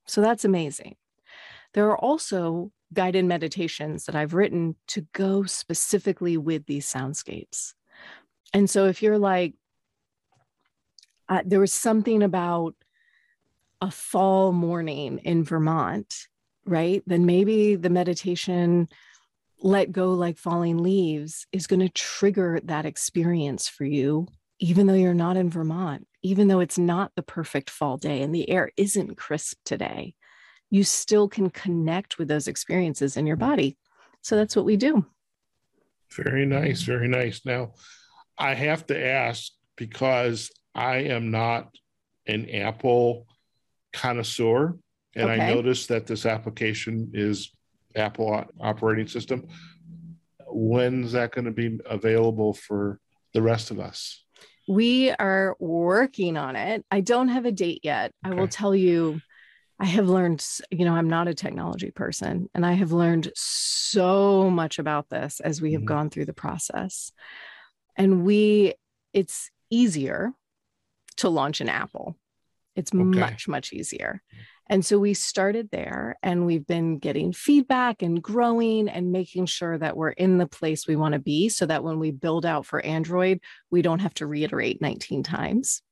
So 0.07 0.21
that's 0.21 0.45
amazing. 0.45 0.95
There 1.75 1.91
are 1.91 1.99
also 1.99 2.71
guided 2.93 3.25
meditations 3.25 4.05
that 4.05 4.15
I've 4.15 4.35
written 4.35 4.77
to 4.87 5.05
go 5.13 5.43
specifically 5.43 6.37
with 6.37 6.67
these 6.67 6.87
soundscapes. 6.87 7.73
And 8.53 8.69
so 8.69 8.87
if 8.87 9.03
you're 9.03 9.19
like, 9.19 9.55
uh, 11.29 11.43
there 11.45 11.61
was 11.61 11.73
something 11.73 12.23
about 12.23 12.75
a 13.81 13.91
fall 13.91 14.53
morning 14.53 15.19
in 15.19 15.45
Vermont, 15.45 16.15
right? 16.65 17.03
Then 17.07 17.27
maybe 17.27 17.75
the 17.75 17.91
meditation, 17.91 18.89
let 19.61 19.93
go 19.93 20.13
like 20.13 20.39
falling 20.39 20.79
leaves, 20.79 21.47
is 21.53 21.67
going 21.67 21.81
to 21.81 21.89
trigger 21.89 22.61
that 22.65 22.87
experience 22.87 23.69
for 23.69 23.85
you, 23.85 24.29
even 24.61 24.87
though 24.87 24.95
you're 24.95 25.15
not 25.15 25.37
in 25.37 25.51
Vermont 25.51 26.07
even 26.27 26.49
though 26.49 26.59
it's 26.59 26.79
not 26.79 27.13
the 27.15 27.23
perfect 27.23 27.71
fall 27.71 27.97
day 27.97 28.21
and 28.21 28.35
the 28.35 28.51
air 28.51 28.73
isn't 28.77 29.17
crisp 29.17 29.59
today, 29.65 30.13
you 30.71 30.83
still 30.83 31.29
can 31.29 31.51
connect 31.51 32.19
with 32.19 32.27
those 32.27 32.49
experiences 32.49 33.17
in 33.17 33.29
your 33.29 33.37
body. 33.37 33.79
So 34.23 34.35
that's 34.35 34.57
what 34.57 34.65
we 34.65 34.77
do. 34.77 35.07
Very 36.17 36.45
nice. 36.45 36.83
Very 36.83 37.07
nice. 37.07 37.43
Now, 37.45 37.75
I 38.39 38.55
have 38.55 38.87
to 38.87 39.07
ask 39.07 39.53
because 39.77 40.51
I 40.75 40.97
am 40.97 41.31
not 41.31 41.75
an 42.27 42.51
Apple 42.51 43.27
connoisseur, 43.93 44.77
and 45.15 45.31
okay. 45.31 45.41
I 45.41 45.55
noticed 45.55 45.89
that 45.89 46.07
this 46.07 46.27
application 46.27 47.11
is 47.15 47.53
Apple 47.95 48.45
operating 48.61 49.09
system. 49.09 49.47
When's 50.49 51.13
that 51.13 51.33
going 51.33 51.47
to 51.47 51.51
be 51.51 51.79
available 51.87 52.53
for 52.53 53.01
the 53.33 53.43
rest 53.43 53.71
of 53.71 53.81
us? 53.81 54.23
We 54.69 55.13
are 55.13 55.57
working 55.59 56.37
on 56.37 56.57
it. 56.57 56.85
I 56.91 57.01
don't 57.01 57.29
have 57.29 57.45
a 57.45 57.53
date 57.53 57.81
yet. 57.83 58.13
Okay. 58.25 58.37
I 58.37 58.39
will 58.39 58.49
tell 58.49 58.75
you, 58.75 59.21
I 59.79 59.85
have 59.87 60.09
learned, 60.09 60.45
you 60.71 60.85
know, 60.85 60.95
I'm 60.95 61.09
not 61.09 61.29
a 61.29 61.35
technology 61.35 61.91
person, 61.91 62.49
and 62.55 62.67
I 62.67 62.73
have 62.73 62.93
learned 62.93 63.31
so 63.35 64.51
much 64.51 64.79
about 64.79 65.09
this 65.09 65.41
as 65.41 65.63
we 65.63 65.73
have 65.73 65.83
mm-hmm. 65.83 65.89
gone 65.89 66.11
through 66.11 66.27
the 66.27 66.33
process. 66.33 67.13
And 67.97 68.25
we, 68.25 68.75
it's 69.13 69.51
easier 69.71 70.33
to 71.19 71.29
launch 71.29 71.61
an 71.61 71.69
Apple. 71.69 72.17
It's 72.75 72.95
okay. 72.95 73.03
much, 73.03 73.49
much 73.49 73.73
easier. 73.73 74.23
And 74.69 74.85
so 74.85 74.99
we 74.99 75.15
started 75.15 75.71
there 75.71 76.17
and 76.23 76.45
we've 76.45 76.67
been 76.67 76.99
getting 76.99 77.33
feedback 77.33 78.03
and 78.03 78.23
growing 78.23 78.89
and 78.89 79.13
making 79.13 79.47
sure 79.47 79.79
that 79.79 79.97
we're 79.97 80.11
in 80.11 80.39
the 80.39 80.47
place 80.47 80.87
we 80.87 80.97
want 80.97 81.13
to 81.13 81.21
be 81.21 81.49
so 81.49 81.67
that 81.67 81.85
when 81.85 82.01
we 82.01 82.11
build 82.11 82.45
out 82.45 82.67
for 82.67 82.85
Android, 82.85 83.41
we 83.71 83.81
don't 83.81 84.01
have 84.01 84.15
to 84.15 84.27
reiterate 84.27 84.83
19 84.83 85.23
times. 85.23 85.83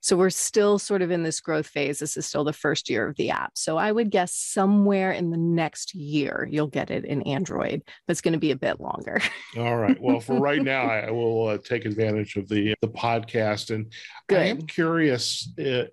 So 0.00 0.16
we're 0.16 0.30
still 0.30 0.78
sort 0.78 1.02
of 1.02 1.10
in 1.10 1.22
this 1.22 1.40
growth 1.40 1.66
phase. 1.66 1.98
This 1.98 2.16
is 2.16 2.26
still 2.26 2.44
the 2.44 2.52
first 2.52 2.90
year 2.90 3.06
of 3.06 3.16
the 3.16 3.30
app. 3.30 3.52
So 3.56 3.76
I 3.76 3.92
would 3.92 4.10
guess 4.10 4.34
somewhere 4.34 5.12
in 5.12 5.30
the 5.30 5.36
next 5.36 5.94
year, 5.94 6.48
you'll 6.50 6.66
get 6.66 6.90
it 6.90 7.04
in 7.04 7.22
Android, 7.22 7.82
but 8.06 8.12
it's 8.12 8.20
going 8.20 8.32
to 8.32 8.38
be 8.38 8.50
a 8.50 8.56
bit 8.56 8.80
longer. 8.80 9.20
All 9.56 9.76
right. 9.76 9.96
Well, 10.00 10.20
for 10.20 10.38
right 10.40 10.62
now, 10.62 10.82
I 10.82 11.10
will 11.10 11.48
uh, 11.48 11.58
take 11.58 11.84
advantage 11.84 12.36
of 12.36 12.48
the 12.48 12.74
the 12.80 12.88
podcast. 12.88 13.74
And 13.74 13.92
Good. 14.28 14.38
I 14.38 14.44
am 14.46 14.62
curious. 14.62 15.52
Uh, 15.58 15.84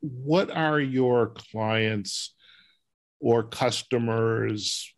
what 0.00 0.50
are 0.50 0.80
your 0.80 1.34
clients 1.52 2.34
or 3.20 3.42
customers 3.42 4.94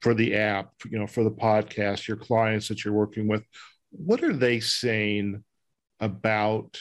for 0.00 0.14
the 0.14 0.36
app, 0.36 0.72
you 0.90 0.98
know, 0.98 1.06
for 1.06 1.24
the 1.24 1.30
podcast, 1.30 2.08
your 2.08 2.16
clients 2.16 2.68
that 2.68 2.84
you're 2.84 2.94
working 2.94 3.28
with, 3.28 3.42
what 3.90 4.22
are 4.22 4.32
they 4.34 4.60
saying 4.60 5.42
about 6.00 6.78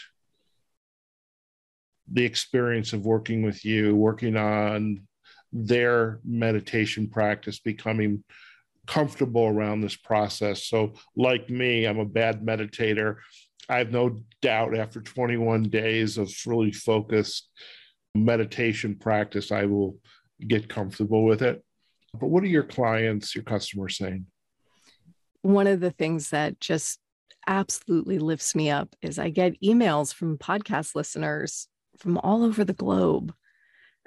the 2.11 2.25
experience 2.25 2.93
of 2.93 3.05
working 3.05 3.43
with 3.43 3.63
you, 3.65 3.95
working 3.95 4.35
on 4.35 5.07
their 5.51 6.19
meditation 6.25 7.09
practice, 7.09 7.59
becoming 7.59 8.23
comfortable 8.87 9.45
around 9.45 9.81
this 9.81 9.95
process? 9.95 10.65
So, 10.65 10.93
like 11.15 11.49
me, 11.49 11.85
I'm 11.85 11.99
a 11.99 12.05
bad 12.05 12.41
meditator. 12.41 13.17
I 13.69 13.77
have 13.77 13.91
no 13.91 14.23
doubt 14.41 14.77
after 14.77 15.01
21 15.01 15.63
days 15.63 16.17
of 16.17 16.31
really 16.45 16.71
focused 16.71 17.49
meditation 18.15 18.95
practice, 18.95 19.51
I 19.51 19.65
will 19.65 19.97
get 20.47 20.69
comfortable 20.69 21.23
with 21.23 21.41
it. 21.41 21.63
But 22.19 22.27
what 22.27 22.43
are 22.43 22.47
your 22.47 22.63
clients, 22.63 23.33
your 23.33 23.43
customers 23.43 23.97
saying? 23.97 24.27
One 25.41 25.67
of 25.67 25.79
the 25.79 25.91
things 25.91 26.29
that 26.29 26.59
just 26.59 26.99
absolutely 27.47 28.19
lifts 28.19 28.55
me 28.55 28.69
up 28.69 28.95
is 29.01 29.19
I 29.19 29.29
get 29.29 29.59
emails 29.61 30.13
from 30.13 30.37
podcast 30.37 30.95
listeners 30.95 31.67
from 31.97 32.17
all 32.17 32.43
over 32.43 32.63
the 32.63 32.73
globe, 32.73 33.33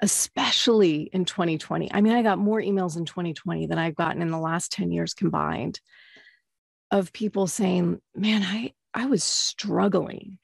especially 0.01 1.09
in 1.13 1.25
2020. 1.25 1.91
I 1.93 2.01
mean, 2.01 2.13
I 2.13 2.21
got 2.21 2.37
more 2.37 2.61
emails 2.61 2.97
in 2.97 3.05
2020 3.05 3.67
than 3.67 3.77
I've 3.77 3.95
gotten 3.95 4.21
in 4.21 4.29
the 4.29 4.37
last 4.37 4.71
10 4.71 4.91
years 4.91 5.13
combined 5.13 5.79
of 6.91 7.13
people 7.13 7.47
saying, 7.47 8.01
Man, 8.15 8.43
I, 8.43 8.73
I 8.93 9.05
was 9.05 9.23
struggling. 9.23 10.37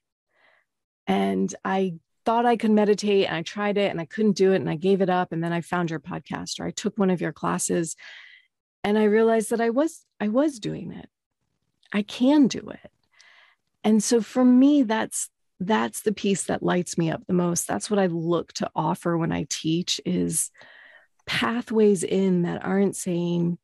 And 1.08 1.54
I 1.66 1.96
thought 2.26 2.46
I 2.46 2.56
could 2.56 2.72
meditate 2.72 3.28
and 3.28 3.36
I 3.36 3.42
tried 3.42 3.78
it 3.78 3.92
and 3.92 4.00
I 4.00 4.06
couldn't 4.06 4.38
do 4.38 4.54
it 4.54 4.58
and 4.58 4.70
I 4.70 4.76
gave 4.76 5.02
it 5.02 5.10
up. 5.10 5.32
And 5.32 5.44
then 5.44 5.52
I 5.52 5.62
found 5.62 5.90
your 5.90 6.00
podcast 6.00 6.60
or 6.60 6.66
I 6.66 6.72
took 6.72 6.98
one 6.98 7.10
of 7.10 7.22
your 7.22 7.34
classes 7.34 7.96
and 8.84 8.98
I 8.98 9.06
realized 9.06 9.50
that 9.50 9.62
I 9.62 9.70
was 9.70 10.06
I 10.20 10.30
was 10.30 10.60
doing 10.60 10.92
it. 10.92 11.10
I 11.92 12.02
can 12.02 12.48
do 12.48 12.70
it. 12.70 12.92
And 13.84 14.02
so 14.02 14.22
for 14.22 14.44
me, 14.44 14.84
that's 14.84 15.30
that's 15.60 16.02
the 16.02 16.14
piece 16.14 16.44
that 16.44 16.64
lights 16.64 16.98
me 16.98 17.12
up 17.12 17.26
the 17.28 17.34
most. 17.34 17.68
That's 17.68 17.90
what 17.90 18.00
I 18.00 18.08
look 18.08 18.54
to 18.54 18.70
offer 18.76 19.18
when 19.18 19.32
I 19.32 19.46
teach 19.50 20.02
is 20.06 20.52
pathways 21.26 22.04
in 22.04 22.44
that 22.44 22.66
aren't 22.66 22.96
saying, 22.96 23.58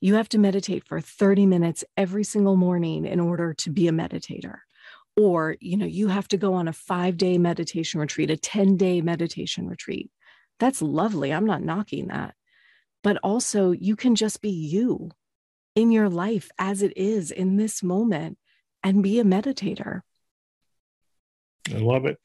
you 0.00 0.14
have 0.16 0.28
to 0.30 0.38
meditate 0.38 0.86
for 0.86 1.00
30 1.00 1.46
minutes 1.46 1.84
every 1.96 2.24
single 2.24 2.56
morning 2.56 3.06
in 3.06 3.20
order 3.20 3.54
to 3.54 3.70
be 3.70 3.88
a 3.88 3.92
meditator 3.92 4.58
or 5.16 5.56
you 5.60 5.76
know 5.76 5.86
you 5.86 6.08
have 6.08 6.26
to 6.26 6.38
go 6.38 6.54
on 6.54 6.68
a 6.68 6.72
5 6.72 7.16
day 7.16 7.36
meditation 7.38 8.00
retreat 8.00 8.30
a 8.30 8.36
10 8.36 8.76
day 8.76 9.02
meditation 9.02 9.68
retreat 9.68 10.10
That's 10.58 10.80
lovely. 10.80 11.32
I'm 11.32 11.44
not 11.44 11.62
knocking 11.62 12.08
that. 12.08 12.34
But 13.02 13.16
also, 13.24 13.72
you 13.72 13.96
can 13.96 14.14
just 14.14 14.40
be 14.40 14.50
you 14.50 15.10
in 15.74 15.90
your 15.90 16.08
life 16.08 16.50
as 16.58 16.82
it 16.82 16.96
is 16.96 17.32
in 17.32 17.56
this 17.56 17.82
moment 17.82 18.38
and 18.84 19.02
be 19.02 19.18
a 19.18 19.24
meditator. 19.24 20.02
I 21.70 21.78
love 21.78 22.06
it. 22.06 22.18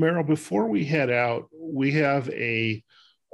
Meryl, 0.00 0.26
before 0.26 0.66
we 0.68 0.84
head 0.84 1.10
out, 1.10 1.48
we 1.58 1.92
have 1.92 2.28
a, 2.30 2.82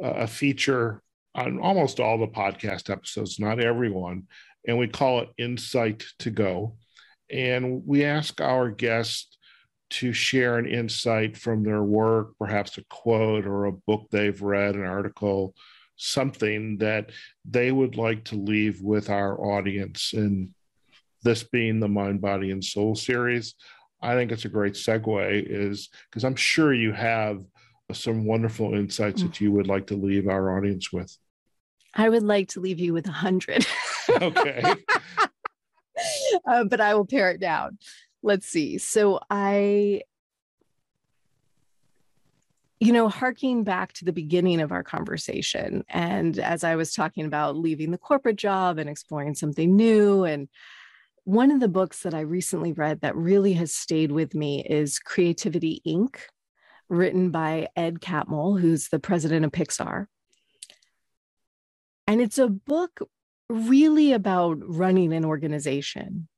a 0.01 0.27
feature 0.27 1.03
on 1.35 1.59
almost 1.61 1.99
all 1.99 2.19
the 2.19 2.29
podcast 2.29 2.91
episodes, 2.91 3.39
not 3.41 3.59
everyone, 3.59 4.25
and 4.67 4.79
we 4.79 4.87
call 4.87 5.21
it 5.21 5.31
Insight 5.39 6.05
to 6.21 6.31
Go. 6.31 6.77
And 7.31 7.87
we 7.87 8.05
ask 8.05 8.41
our 8.41 8.71
guests 8.71 9.39
to 9.91 10.13
share 10.13 10.59
an 10.59 10.67
insight 10.67 11.37
from 11.37 11.63
their 11.63 11.83
work, 11.83 12.37
perhaps 12.39 12.79
a 12.79 12.85
quote 12.85 13.47
or 13.47 13.67
a 13.67 13.73
book 13.73 14.07
they've 14.11 14.41
read, 14.41 14.75
an 14.75 14.85
article, 14.85 15.55
something 15.97 16.79
that 16.79 17.11
they 17.45 17.73
would 17.73 17.97
like 17.97 18.25
to 18.25 18.37
leave 18.37 18.81
with 18.81 19.11
our 19.11 19.39
audience. 19.41 20.13
And 20.13 20.51
this 21.23 21.43
being 21.43 21.81
the 21.81 21.89
Mind, 21.89 22.21
Body, 22.21 22.51
and 22.51 22.65
Soul 22.65 22.95
series, 22.95 23.55
I 24.03 24.15
think 24.15 24.33
it's 24.33 24.45
a 24.45 24.49
great 24.49 24.75
segue, 24.75 25.47
is 25.47 25.89
because 26.11 26.25
I'm 26.25 26.37
sure 26.37 26.75
you 26.75 26.93
have 26.93 27.43
some 27.93 28.25
wonderful 28.25 28.75
insights 28.75 29.21
mm-hmm. 29.21 29.29
that 29.29 29.41
you 29.41 29.53
would 29.53 29.67
like 29.67 29.87
to 29.89 29.95
leave 29.95 30.29
our 30.29 30.57
audience 30.57 30.93
with. 30.93 31.17
I 31.95 32.09
would 32.09 32.23
like 32.23 32.49
to 32.51 32.61
leave 32.61 32.79
you 32.79 32.93
with 32.93 33.07
a 33.07 33.13
hundred. 33.13 33.67
okay. 34.11 34.75
uh, 36.47 36.65
but 36.65 36.81
I 36.81 36.95
will 36.95 37.05
pare 37.05 37.31
it 37.31 37.41
down. 37.41 37.79
Let's 38.23 38.47
see. 38.47 38.79
So 38.79 39.21
I, 39.31 40.03
you 42.81 42.93
know, 42.93 43.09
harking 43.09 43.63
back 43.65 43.93
to 43.95 44.05
the 44.05 44.13
beginning 44.13 44.61
of 44.61 44.73
our 44.73 44.83
conversation, 44.83 45.85
and 45.89 46.39
as 46.39 46.65
I 46.65 46.77
was 46.77 46.95
talking 46.95 47.27
about 47.27 47.57
leaving 47.57 47.91
the 47.91 47.99
corporate 47.99 48.37
job 48.37 48.79
and 48.79 48.89
exploring 48.89 49.35
something 49.35 49.77
new, 49.77 50.25
and 50.25 50.49
one 51.25 51.51
of 51.51 51.61
the 51.61 51.69
books 51.69 52.03
that 52.03 52.15
I 52.15 52.21
recently 52.21 52.73
read 52.73 53.01
that 53.01 53.17
really 53.17 53.53
has 53.55 53.73
stayed 53.73 54.11
with 54.11 54.35
me 54.35 54.65
is 54.65 54.99
Creativity 54.99 55.81
Inc., 55.87 56.17
written 56.89 57.31
by 57.31 57.69
Ed 57.77 58.01
Catmull, 58.01 58.61
who's 58.61 58.89
the 58.89 58.99
president 58.99 59.45
of 59.45 59.53
Pixar. 59.53 60.07
And 62.07 62.21
it's 62.21 62.39
a 62.39 62.49
book 62.49 63.01
really 63.49 64.13
about 64.13 64.59
running 64.61 65.13
an 65.13 65.25
organization, 65.25 66.29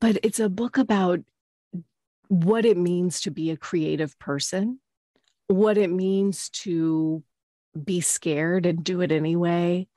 but 0.00 0.18
it's 0.22 0.40
a 0.40 0.48
book 0.48 0.78
about 0.78 1.20
what 2.28 2.64
it 2.64 2.78
means 2.78 3.20
to 3.22 3.30
be 3.30 3.50
a 3.50 3.56
creative 3.56 4.18
person, 4.18 4.80
what 5.48 5.76
it 5.76 5.90
means 5.90 6.48
to 6.50 7.22
be 7.84 8.00
scared 8.00 8.64
and 8.64 8.84
do 8.84 9.00
it 9.00 9.12
anyway. 9.12 9.88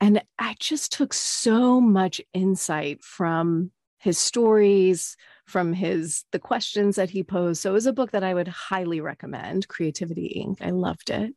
And 0.00 0.22
I 0.38 0.56
just 0.58 0.92
took 0.92 1.12
so 1.12 1.80
much 1.80 2.20
insight 2.32 3.04
from 3.04 3.70
his 3.98 4.18
stories, 4.18 5.16
from 5.46 5.72
his 5.74 6.24
the 6.32 6.38
questions 6.38 6.96
that 6.96 7.10
he 7.10 7.22
posed. 7.22 7.60
So 7.60 7.70
it 7.70 7.74
was 7.74 7.86
a 7.86 7.92
book 7.92 8.12
that 8.12 8.24
I 8.24 8.32
would 8.32 8.48
highly 8.48 9.00
recommend, 9.00 9.68
Creativity 9.68 10.42
Inc. 10.46 10.66
I 10.66 10.70
loved 10.70 11.10
it. 11.10 11.34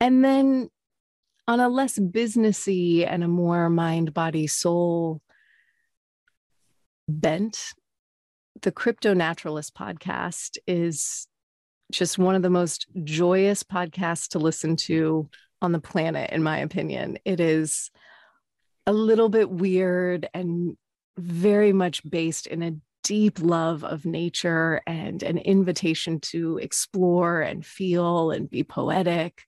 And 0.00 0.24
then 0.24 0.70
on 1.46 1.60
a 1.60 1.68
less 1.68 1.98
businessy 1.98 3.06
and 3.06 3.22
a 3.22 3.28
more 3.28 3.68
mind, 3.68 4.14
body, 4.14 4.46
soul 4.46 5.20
bent, 7.06 7.74
the 8.62 8.72
Crypto 8.72 9.12
Naturalist 9.12 9.74
podcast 9.74 10.56
is 10.66 11.26
just 11.92 12.18
one 12.18 12.34
of 12.34 12.42
the 12.42 12.50
most 12.50 12.86
joyous 13.04 13.62
podcasts 13.62 14.28
to 14.28 14.38
listen 14.38 14.76
to 14.76 15.28
on 15.64 15.72
the 15.72 15.80
planet, 15.80 16.30
in 16.30 16.42
my 16.42 16.58
opinion. 16.58 17.18
It 17.24 17.40
is 17.40 17.90
a 18.86 18.92
little 18.92 19.28
bit 19.28 19.50
weird 19.50 20.28
and 20.34 20.76
very 21.18 21.72
much 21.72 22.08
based 22.08 22.46
in 22.46 22.62
a 22.62 22.76
deep 23.02 23.38
love 23.40 23.84
of 23.84 24.06
nature 24.06 24.80
and 24.86 25.22
an 25.22 25.38
invitation 25.38 26.20
to 26.20 26.58
explore 26.58 27.40
and 27.40 27.64
feel 27.64 28.30
and 28.30 28.48
be 28.48 28.62
poetic. 28.62 29.42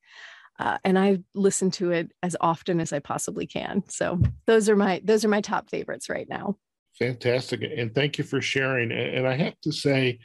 Uh, 0.59 0.79
and 0.85 0.99
I 0.99 1.19
listen 1.35 1.71
to 1.73 1.91
it 1.91 2.13
as 2.23 2.37
often 2.41 2.81
as 2.81 2.93
I 2.93 2.99
possibly 2.99 3.47
can. 3.47 3.83
So 3.89 4.21
those 4.47 4.69
are 4.69 4.77
my 4.77 5.01
those 5.05 5.25
are 5.25 5.29
my 5.29 5.41
top 5.41 5.71
favorites 5.71 6.09
right 6.09 6.29
now. 6.29 6.57
Fantastic, 6.99 7.63
and 7.63 7.95
thank 7.95 8.17
you 8.17 8.25
for 8.25 8.41
sharing. 8.41 8.91
And 8.91 9.27
I 9.27 9.37
have 9.37 9.61
to 9.63 9.73
say, 9.73 10.19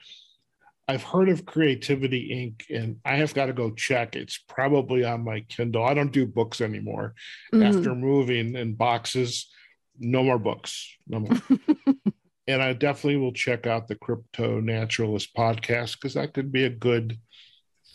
I've 0.91 1.03
heard 1.03 1.29
of 1.29 1.45
Creativity 1.45 2.31
Inc., 2.35 2.69
and 2.69 2.97
I 3.05 3.15
have 3.15 3.33
got 3.33 3.45
to 3.45 3.53
go 3.53 3.71
check. 3.71 4.17
It's 4.17 4.37
probably 4.49 5.05
on 5.05 5.23
my 5.23 5.39
Kindle. 5.47 5.85
I 5.85 5.93
don't 5.93 6.11
do 6.11 6.25
books 6.25 6.59
anymore. 6.59 7.13
Mm. 7.53 7.65
After 7.65 7.95
moving 7.95 8.57
in 8.57 8.75
boxes, 8.75 9.49
no 9.97 10.21
more 10.21 10.37
books. 10.37 10.93
No 11.07 11.21
more. 11.21 11.37
and 12.47 12.61
I 12.61 12.73
definitely 12.73 13.15
will 13.15 13.31
check 13.31 13.67
out 13.67 13.87
the 13.87 13.95
Crypto 13.95 14.59
Naturalist 14.59 15.33
podcast 15.33 15.93
because 15.93 16.15
that 16.15 16.33
could 16.33 16.51
be 16.51 16.65
a 16.65 16.69
good 16.69 17.17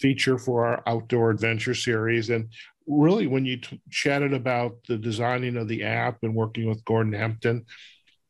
feature 0.01 0.38
for 0.38 0.64
our 0.64 0.82
outdoor 0.86 1.28
adventure 1.28 1.74
series. 1.74 2.30
And 2.30 2.49
really, 2.86 3.26
when 3.26 3.44
you 3.44 3.59
t- 3.59 3.78
chatted 3.90 4.32
about 4.32 4.78
the 4.88 4.97
designing 4.97 5.59
of 5.59 5.68
the 5.68 5.82
app 5.82 6.20
and 6.22 6.34
working 6.34 6.66
with 6.66 6.82
Gordon 6.86 7.12
Hempton, 7.12 7.66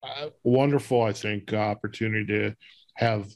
uh, 0.02 0.30
wonderful, 0.42 1.02
I 1.02 1.12
think, 1.12 1.52
uh, 1.52 1.56
opportunity 1.58 2.26
to 2.26 2.56
have 2.96 3.28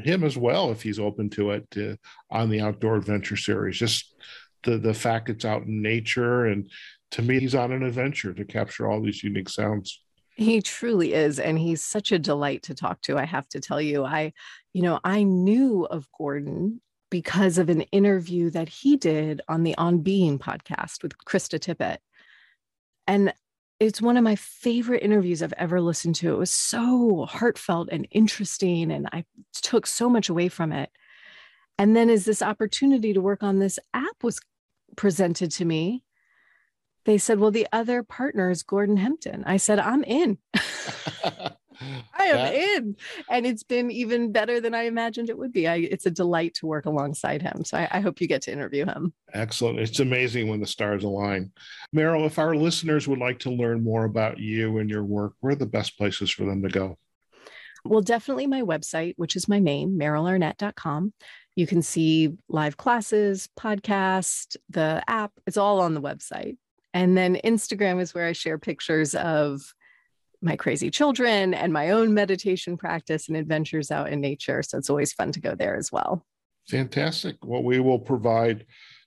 him 0.00 0.24
as 0.24 0.36
well, 0.36 0.70
if 0.70 0.82
he's 0.82 0.98
open 0.98 1.30
to 1.30 1.50
it, 1.50 1.98
on 2.30 2.50
the 2.50 2.60
outdoor 2.60 2.96
adventure 2.96 3.36
series. 3.36 3.78
Just 3.78 4.14
the 4.62 4.78
the 4.78 4.94
fact 4.94 5.30
it's 5.30 5.44
out 5.44 5.62
in 5.62 5.82
nature, 5.82 6.46
and 6.46 6.70
to 7.12 7.22
me, 7.22 7.40
he's 7.40 7.54
on 7.54 7.72
an 7.72 7.82
adventure 7.82 8.32
to 8.34 8.44
capture 8.44 8.88
all 8.88 9.00
these 9.00 9.22
unique 9.22 9.48
sounds. 9.48 10.02
He 10.36 10.62
truly 10.62 11.14
is. 11.14 11.40
And 11.40 11.58
he's 11.58 11.82
such 11.82 12.12
a 12.12 12.18
delight 12.18 12.62
to 12.64 12.74
talk 12.74 13.00
to. 13.02 13.18
I 13.18 13.24
have 13.24 13.48
to 13.50 13.60
tell 13.60 13.80
you, 13.80 14.04
I, 14.04 14.32
you 14.72 14.82
know, 14.82 15.00
I 15.02 15.24
knew 15.24 15.84
of 15.86 16.06
Gordon 16.16 16.80
because 17.10 17.58
of 17.58 17.68
an 17.70 17.80
interview 17.82 18.50
that 18.50 18.68
he 18.68 18.96
did 18.96 19.40
on 19.48 19.62
the 19.62 19.74
On 19.76 19.98
Being 19.98 20.38
podcast 20.38 21.02
with 21.02 21.16
Krista 21.18 21.58
Tippett. 21.58 21.98
And 23.06 23.32
it's 23.80 24.02
one 24.02 24.16
of 24.16 24.24
my 24.24 24.34
favorite 24.36 25.02
interviews 25.02 25.42
I've 25.42 25.52
ever 25.54 25.80
listened 25.80 26.16
to. 26.16 26.32
It 26.32 26.38
was 26.38 26.50
so 26.50 27.26
heartfelt 27.26 27.88
and 27.92 28.08
interesting, 28.10 28.90
and 28.90 29.08
I 29.12 29.24
took 29.52 29.86
so 29.86 30.08
much 30.08 30.28
away 30.28 30.48
from 30.48 30.72
it. 30.72 30.90
And 31.78 31.94
then, 31.94 32.10
as 32.10 32.24
this 32.24 32.42
opportunity 32.42 33.12
to 33.12 33.20
work 33.20 33.42
on 33.42 33.58
this 33.58 33.78
app 33.94 34.22
was 34.22 34.40
presented 34.96 35.50
to 35.52 35.64
me, 35.64 36.02
they 37.04 37.18
said, 37.18 37.38
Well, 37.38 37.52
the 37.52 37.68
other 37.72 38.02
partner 38.02 38.50
is 38.50 38.62
Gordon 38.62 38.96
Hempton. 38.96 39.44
I 39.46 39.58
said, 39.58 39.78
I'm 39.78 40.02
in. 40.04 40.38
I 41.80 42.24
am 42.24 42.36
that, 42.36 42.54
in. 42.54 42.96
And 43.30 43.46
it's 43.46 43.62
been 43.62 43.90
even 43.90 44.32
better 44.32 44.60
than 44.60 44.74
I 44.74 44.82
imagined 44.82 45.30
it 45.30 45.38
would 45.38 45.52
be. 45.52 45.68
I, 45.68 45.76
it's 45.76 46.06
a 46.06 46.10
delight 46.10 46.54
to 46.54 46.66
work 46.66 46.86
alongside 46.86 47.42
him. 47.42 47.64
So 47.64 47.78
I, 47.78 47.88
I 47.90 48.00
hope 48.00 48.20
you 48.20 48.26
get 48.26 48.42
to 48.42 48.52
interview 48.52 48.86
him. 48.86 49.12
Excellent. 49.32 49.78
It's 49.78 50.00
amazing 50.00 50.48
when 50.48 50.60
the 50.60 50.66
stars 50.66 51.04
align. 51.04 51.52
Meryl, 51.94 52.26
if 52.26 52.38
our 52.38 52.54
listeners 52.54 53.06
would 53.08 53.18
like 53.18 53.38
to 53.40 53.50
learn 53.50 53.82
more 53.82 54.04
about 54.04 54.38
you 54.38 54.78
and 54.78 54.90
your 54.90 55.04
work, 55.04 55.34
where 55.40 55.52
are 55.52 55.56
the 55.56 55.66
best 55.66 55.96
places 55.96 56.30
for 56.30 56.44
them 56.44 56.62
to 56.62 56.68
go? 56.68 56.98
Well, 57.84 58.02
definitely 58.02 58.46
my 58.46 58.62
website, 58.62 59.14
which 59.16 59.36
is 59.36 59.48
my 59.48 59.58
name, 59.58 59.98
merylarnett.com. 59.98 61.12
You 61.56 61.66
can 61.66 61.82
see 61.82 62.36
live 62.48 62.76
classes, 62.76 63.48
podcast, 63.58 64.56
the 64.70 65.02
app. 65.08 65.32
It's 65.46 65.56
all 65.56 65.80
on 65.80 65.94
the 65.94 66.00
website. 66.00 66.56
And 66.94 67.16
then 67.16 67.36
Instagram 67.44 68.00
is 68.00 68.14
where 68.14 68.26
I 68.26 68.32
share 68.32 68.58
pictures 68.58 69.14
of 69.14 69.74
my 70.40 70.56
crazy 70.56 70.90
children 70.90 71.54
and 71.54 71.72
my 71.72 71.90
own 71.90 72.14
meditation 72.14 72.76
practice 72.76 73.28
and 73.28 73.36
adventures 73.36 73.90
out 73.90 74.10
in 74.10 74.20
nature. 74.20 74.62
So 74.62 74.78
it's 74.78 74.90
always 74.90 75.12
fun 75.12 75.32
to 75.32 75.40
go 75.40 75.54
there 75.54 75.76
as 75.76 75.90
well. 75.90 76.24
Fantastic. 76.68 77.36
Well, 77.44 77.62
we 77.62 77.80
will 77.80 77.98
provide 77.98 78.66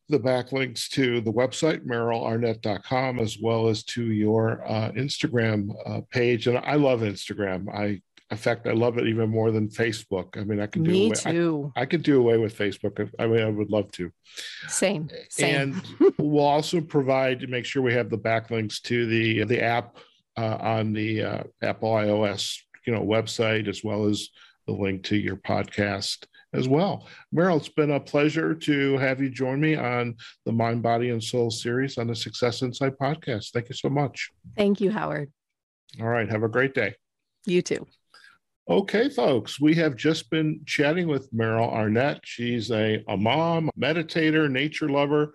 the 0.10 0.20
backlinks 0.20 0.90
to 0.90 1.22
the 1.22 1.32
website, 1.32 1.86
merylarnett.com, 1.86 3.20
as 3.20 3.38
well 3.40 3.68
as 3.68 3.84
to 3.84 4.12
your 4.12 4.62
uh, 4.68 4.92
Instagram 4.92 5.70
uh, 5.86 6.02
page. 6.12 6.48
And 6.48 6.58
I 6.58 6.76
love 6.76 7.00
Instagram. 7.00 7.74
I, 7.74 8.02
in 8.30 8.38
fact, 8.38 8.68
I 8.68 8.72
love 8.72 8.98
it 8.98 9.08
even 9.08 9.30
more 9.30 9.52
than 9.52 9.70
Facebook. 9.70 10.38
I 10.38 10.44
mean, 10.44 10.60
I 10.60 10.68
can 10.68 10.84
do 10.84 10.92
Me 10.92 11.06
away, 11.08 11.16
too. 11.16 11.72
I, 11.76 11.82
I 11.82 11.86
could 11.86 12.04
do 12.04 12.20
away 12.20 12.38
with 12.38 12.58
Facebook. 12.58 13.10
I 13.20 13.28
mean, 13.28 13.42
I 13.42 13.50
would 13.50 13.70
love 13.70 13.92
to. 13.94 14.12
Same. 14.68 15.10
Same. 15.30 15.84
And 16.00 16.14
we'll 16.18 16.46
also 16.46 16.82
provide 16.82 17.40
to 17.42 17.48
make 17.48 17.66
sure 17.66 17.82
we 17.82 17.94
have 17.94 18.10
the 18.10 18.18
backlinks 18.18 18.82
to 18.84 19.06
the 19.06 19.44
the 19.44 19.62
app 19.62 19.98
uh, 20.38 20.58
on 20.60 20.94
the 20.94 21.24
uh, 21.24 21.44
Apple 21.62 21.92
iOS 21.92 22.58
you 22.86 22.94
know 22.94 23.02
website 23.02 23.68
as 23.68 23.84
well 23.84 24.06
as 24.06 24.30
the 24.68 24.74
link 24.74 25.04
to 25.04 25.16
your 25.16 25.38
podcast 25.38 26.26
as 26.54 26.68
well. 26.68 27.08
Meryl, 27.34 27.58
it's 27.58 27.70
been 27.70 27.92
a 27.92 28.00
pleasure 28.00 28.54
to 28.54 28.98
have 28.98 29.22
you 29.22 29.30
join 29.30 29.60
me 29.60 29.76
on 29.76 30.16
the 30.46 30.52
Mind, 30.52 30.84
Body, 30.84 31.10
and 31.10 31.24
Soul 31.24 31.50
series 31.50 31.98
on 31.98 32.08
the 32.08 32.16
Success 32.16 32.62
Insight 32.62 32.94
podcast. 33.02 33.52
Thank 33.52 33.70
you 33.70 33.76
so 33.76 33.90
much. 33.90 34.30
Thank 34.58 34.82
you, 34.82 34.92
Howard. 34.92 35.32
All 36.00 36.08
right. 36.08 36.30
Have 36.30 36.44
a 36.44 36.50
great 36.50 36.74
day. 36.74 36.96
You 37.46 37.62
too. 37.62 37.88
Okay, 38.70 39.10
folks, 39.10 39.60
we 39.60 39.74
have 39.76 39.96
just 39.96 40.30
been 40.30 40.62
chatting 40.66 41.08
with 41.08 41.32
Meryl 41.34 41.72
Arnett. 41.72 42.20
She's 42.24 42.70
a, 42.72 43.04
a 43.08 43.18
mom, 43.18 43.70
meditator, 43.80 44.50
nature 44.50 44.88
lover, 44.88 45.34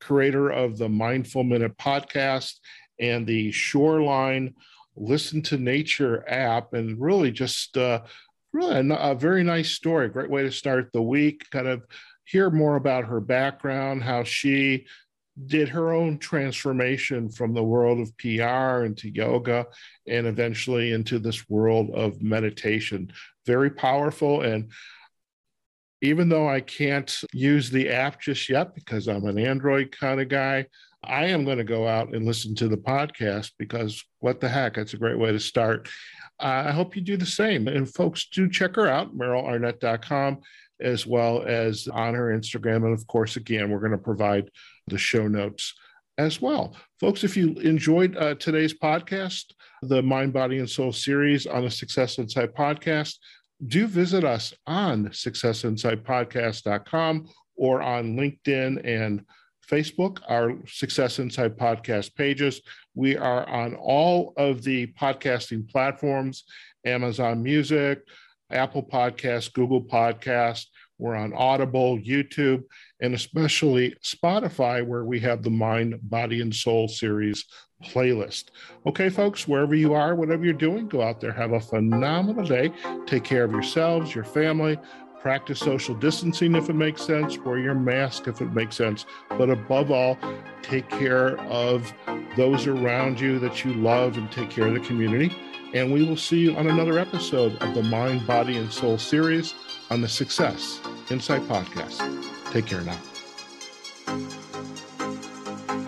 creator 0.00 0.50
of 0.50 0.76
the 0.76 0.88
Mindful 0.88 1.42
Minute 1.42 1.76
podcast 1.78 2.54
and 2.98 3.26
the 3.26 3.52
Shoreline 3.52 4.54
Listen 4.96 5.42
to 5.42 5.58
Nature 5.58 6.24
app, 6.28 6.72
and 6.72 7.00
really 7.00 7.30
just 7.30 7.76
uh, 7.76 8.02
really 8.52 8.76
a, 8.76 8.94
a 8.94 9.14
very 9.14 9.44
nice 9.44 9.70
story. 9.70 10.08
Great 10.08 10.30
way 10.30 10.42
to 10.42 10.50
start 10.50 10.90
the 10.92 11.02
week. 11.02 11.44
Kind 11.50 11.68
of 11.68 11.84
hear 12.24 12.50
more 12.50 12.76
about 12.76 13.04
her 13.04 13.20
background, 13.20 14.02
how 14.02 14.24
she 14.24 14.86
did 15.46 15.68
her 15.68 15.92
own 15.92 16.18
transformation 16.18 17.28
from 17.28 17.52
the 17.52 17.62
world 17.62 18.00
of 18.00 18.16
PR 18.16 18.84
into 18.84 19.10
yoga 19.10 19.66
and 20.08 20.26
eventually 20.26 20.92
into 20.92 21.18
this 21.18 21.48
world 21.48 21.90
of 21.90 22.22
meditation. 22.22 23.12
Very 23.44 23.70
powerful. 23.70 24.40
And 24.40 24.70
even 26.00 26.28
though 26.28 26.48
I 26.48 26.60
can't 26.60 27.14
use 27.32 27.70
the 27.70 27.90
app 27.90 28.20
just 28.20 28.48
yet 28.48 28.74
because 28.74 29.08
I'm 29.08 29.26
an 29.26 29.38
Android 29.38 29.94
kind 29.98 30.20
of 30.20 30.28
guy, 30.28 30.66
I 31.06 31.26
am 31.26 31.44
going 31.44 31.58
to 31.58 31.64
go 31.64 31.86
out 31.86 32.14
and 32.14 32.26
listen 32.26 32.54
to 32.56 32.68
the 32.68 32.76
podcast 32.76 33.52
because 33.58 34.02
what 34.20 34.40
the 34.40 34.48
heck, 34.48 34.74
that's 34.74 34.94
a 34.94 34.98
great 34.98 35.18
way 35.18 35.32
to 35.32 35.40
start. 35.40 35.88
I 36.38 36.70
hope 36.70 36.96
you 36.96 37.02
do 37.02 37.16
the 37.16 37.26
same. 37.26 37.68
And 37.68 37.92
folks, 37.92 38.28
do 38.28 38.50
check 38.50 38.76
her 38.76 38.86
out, 38.86 39.16
merylarnett.com, 39.16 40.40
as 40.80 41.06
well 41.06 41.42
as 41.42 41.88
on 41.88 42.14
her 42.14 42.36
Instagram. 42.36 42.84
And 42.84 42.92
of 42.92 43.06
course, 43.06 43.36
again, 43.36 43.70
we're 43.70 43.80
going 43.80 43.92
to 43.92 43.98
provide 43.98 44.50
the 44.86 44.98
show 44.98 45.28
notes 45.28 45.74
as 46.18 46.40
well. 46.40 46.74
Folks, 47.00 47.24
if 47.24 47.36
you 47.36 47.54
enjoyed 47.54 48.16
uh, 48.16 48.36
today's 48.36 48.72
podcast, 48.74 49.52
the 49.82 50.02
Mind, 50.02 50.32
Body, 50.32 50.58
and 50.58 50.68
Soul 50.68 50.92
series 50.92 51.46
on 51.46 51.64
the 51.64 51.70
Success 51.70 52.18
Insight 52.18 52.52
podcast, 52.54 53.14
do 53.66 53.86
visit 53.86 54.24
us 54.24 54.52
on 54.66 55.06
successinsightpodcast.com 55.08 57.28
or 57.56 57.82
on 57.82 58.16
LinkedIn 58.16 58.80
and 58.84 59.24
Facebook, 59.70 60.20
our 60.28 60.54
Success 60.66 61.18
Insight 61.18 61.56
podcast 61.56 62.14
pages. 62.14 62.60
We 62.94 63.16
are 63.16 63.48
on 63.48 63.74
all 63.74 64.32
of 64.36 64.62
the 64.62 64.86
podcasting 64.88 65.68
platforms 65.68 66.44
Amazon 66.84 67.42
Music, 67.42 68.00
Apple 68.50 68.82
Podcast, 68.82 69.52
Google 69.54 69.82
Podcast. 69.82 70.66
We're 70.98 71.16
on 71.16 71.34
Audible, 71.34 71.98
YouTube, 71.98 72.62
and 73.00 73.12
especially 73.14 73.94
Spotify, 74.02 74.86
where 74.86 75.04
we 75.04 75.20
have 75.20 75.42
the 75.42 75.50
Mind, 75.50 75.98
Body, 76.02 76.40
and 76.40 76.54
Soul 76.54 76.88
series 76.88 77.44
playlist. 77.84 78.46
Okay, 78.86 79.10
folks, 79.10 79.46
wherever 79.46 79.74
you 79.74 79.92
are, 79.92 80.14
whatever 80.14 80.44
you're 80.44 80.54
doing, 80.54 80.88
go 80.88 81.02
out 81.02 81.20
there, 81.20 81.32
have 81.32 81.52
a 81.52 81.60
phenomenal 81.60 82.44
day. 82.44 82.72
Take 83.06 83.24
care 83.24 83.44
of 83.44 83.52
yourselves, 83.52 84.14
your 84.14 84.24
family. 84.24 84.78
Practice 85.26 85.58
social 85.58 85.96
distancing 85.96 86.54
if 86.54 86.70
it 86.70 86.74
makes 86.74 87.02
sense, 87.02 87.36
wear 87.36 87.58
your 87.58 87.74
mask 87.74 88.28
if 88.28 88.40
it 88.40 88.52
makes 88.52 88.76
sense. 88.76 89.06
But 89.30 89.50
above 89.50 89.90
all, 89.90 90.16
take 90.62 90.88
care 90.88 91.36
of 91.50 91.92
those 92.36 92.68
around 92.68 93.18
you 93.18 93.40
that 93.40 93.64
you 93.64 93.74
love 93.74 94.18
and 94.18 94.30
take 94.30 94.50
care 94.50 94.68
of 94.68 94.74
the 94.74 94.80
community. 94.86 95.34
And 95.74 95.92
we 95.92 96.04
will 96.04 96.16
see 96.16 96.38
you 96.38 96.54
on 96.54 96.68
another 96.68 97.00
episode 97.00 97.60
of 97.60 97.74
the 97.74 97.82
Mind, 97.82 98.24
Body, 98.24 98.56
and 98.56 98.72
Soul 98.72 98.98
series 98.98 99.52
on 99.90 100.00
the 100.00 100.06
Success 100.06 100.80
Insight 101.10 101.42
Podcast. 101.48 101.98
Take 102.52 102.66
care 102.66 102.82
now. 102.82 103.00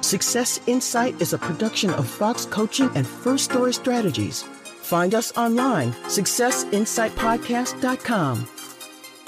Success 0.01 0.59
Insight 0.67 1.23
is 1.23 1.33
a 1.33 1.39
production 1.39 1.91
of 1.91 2.09
Fox 2.09 2.45
Coaching 2.45 2.91
and 2.97 3.07
First 3.07 3.53
Story 3.53 3.73
Strategies. 3.73 4.43
Find 4.43 5.15
us 5.15 5.31
online, 5.37 5.93
successinsightpodcast.com 5.93 8.49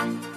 thank 0.01 0.25
you 0.25 0.30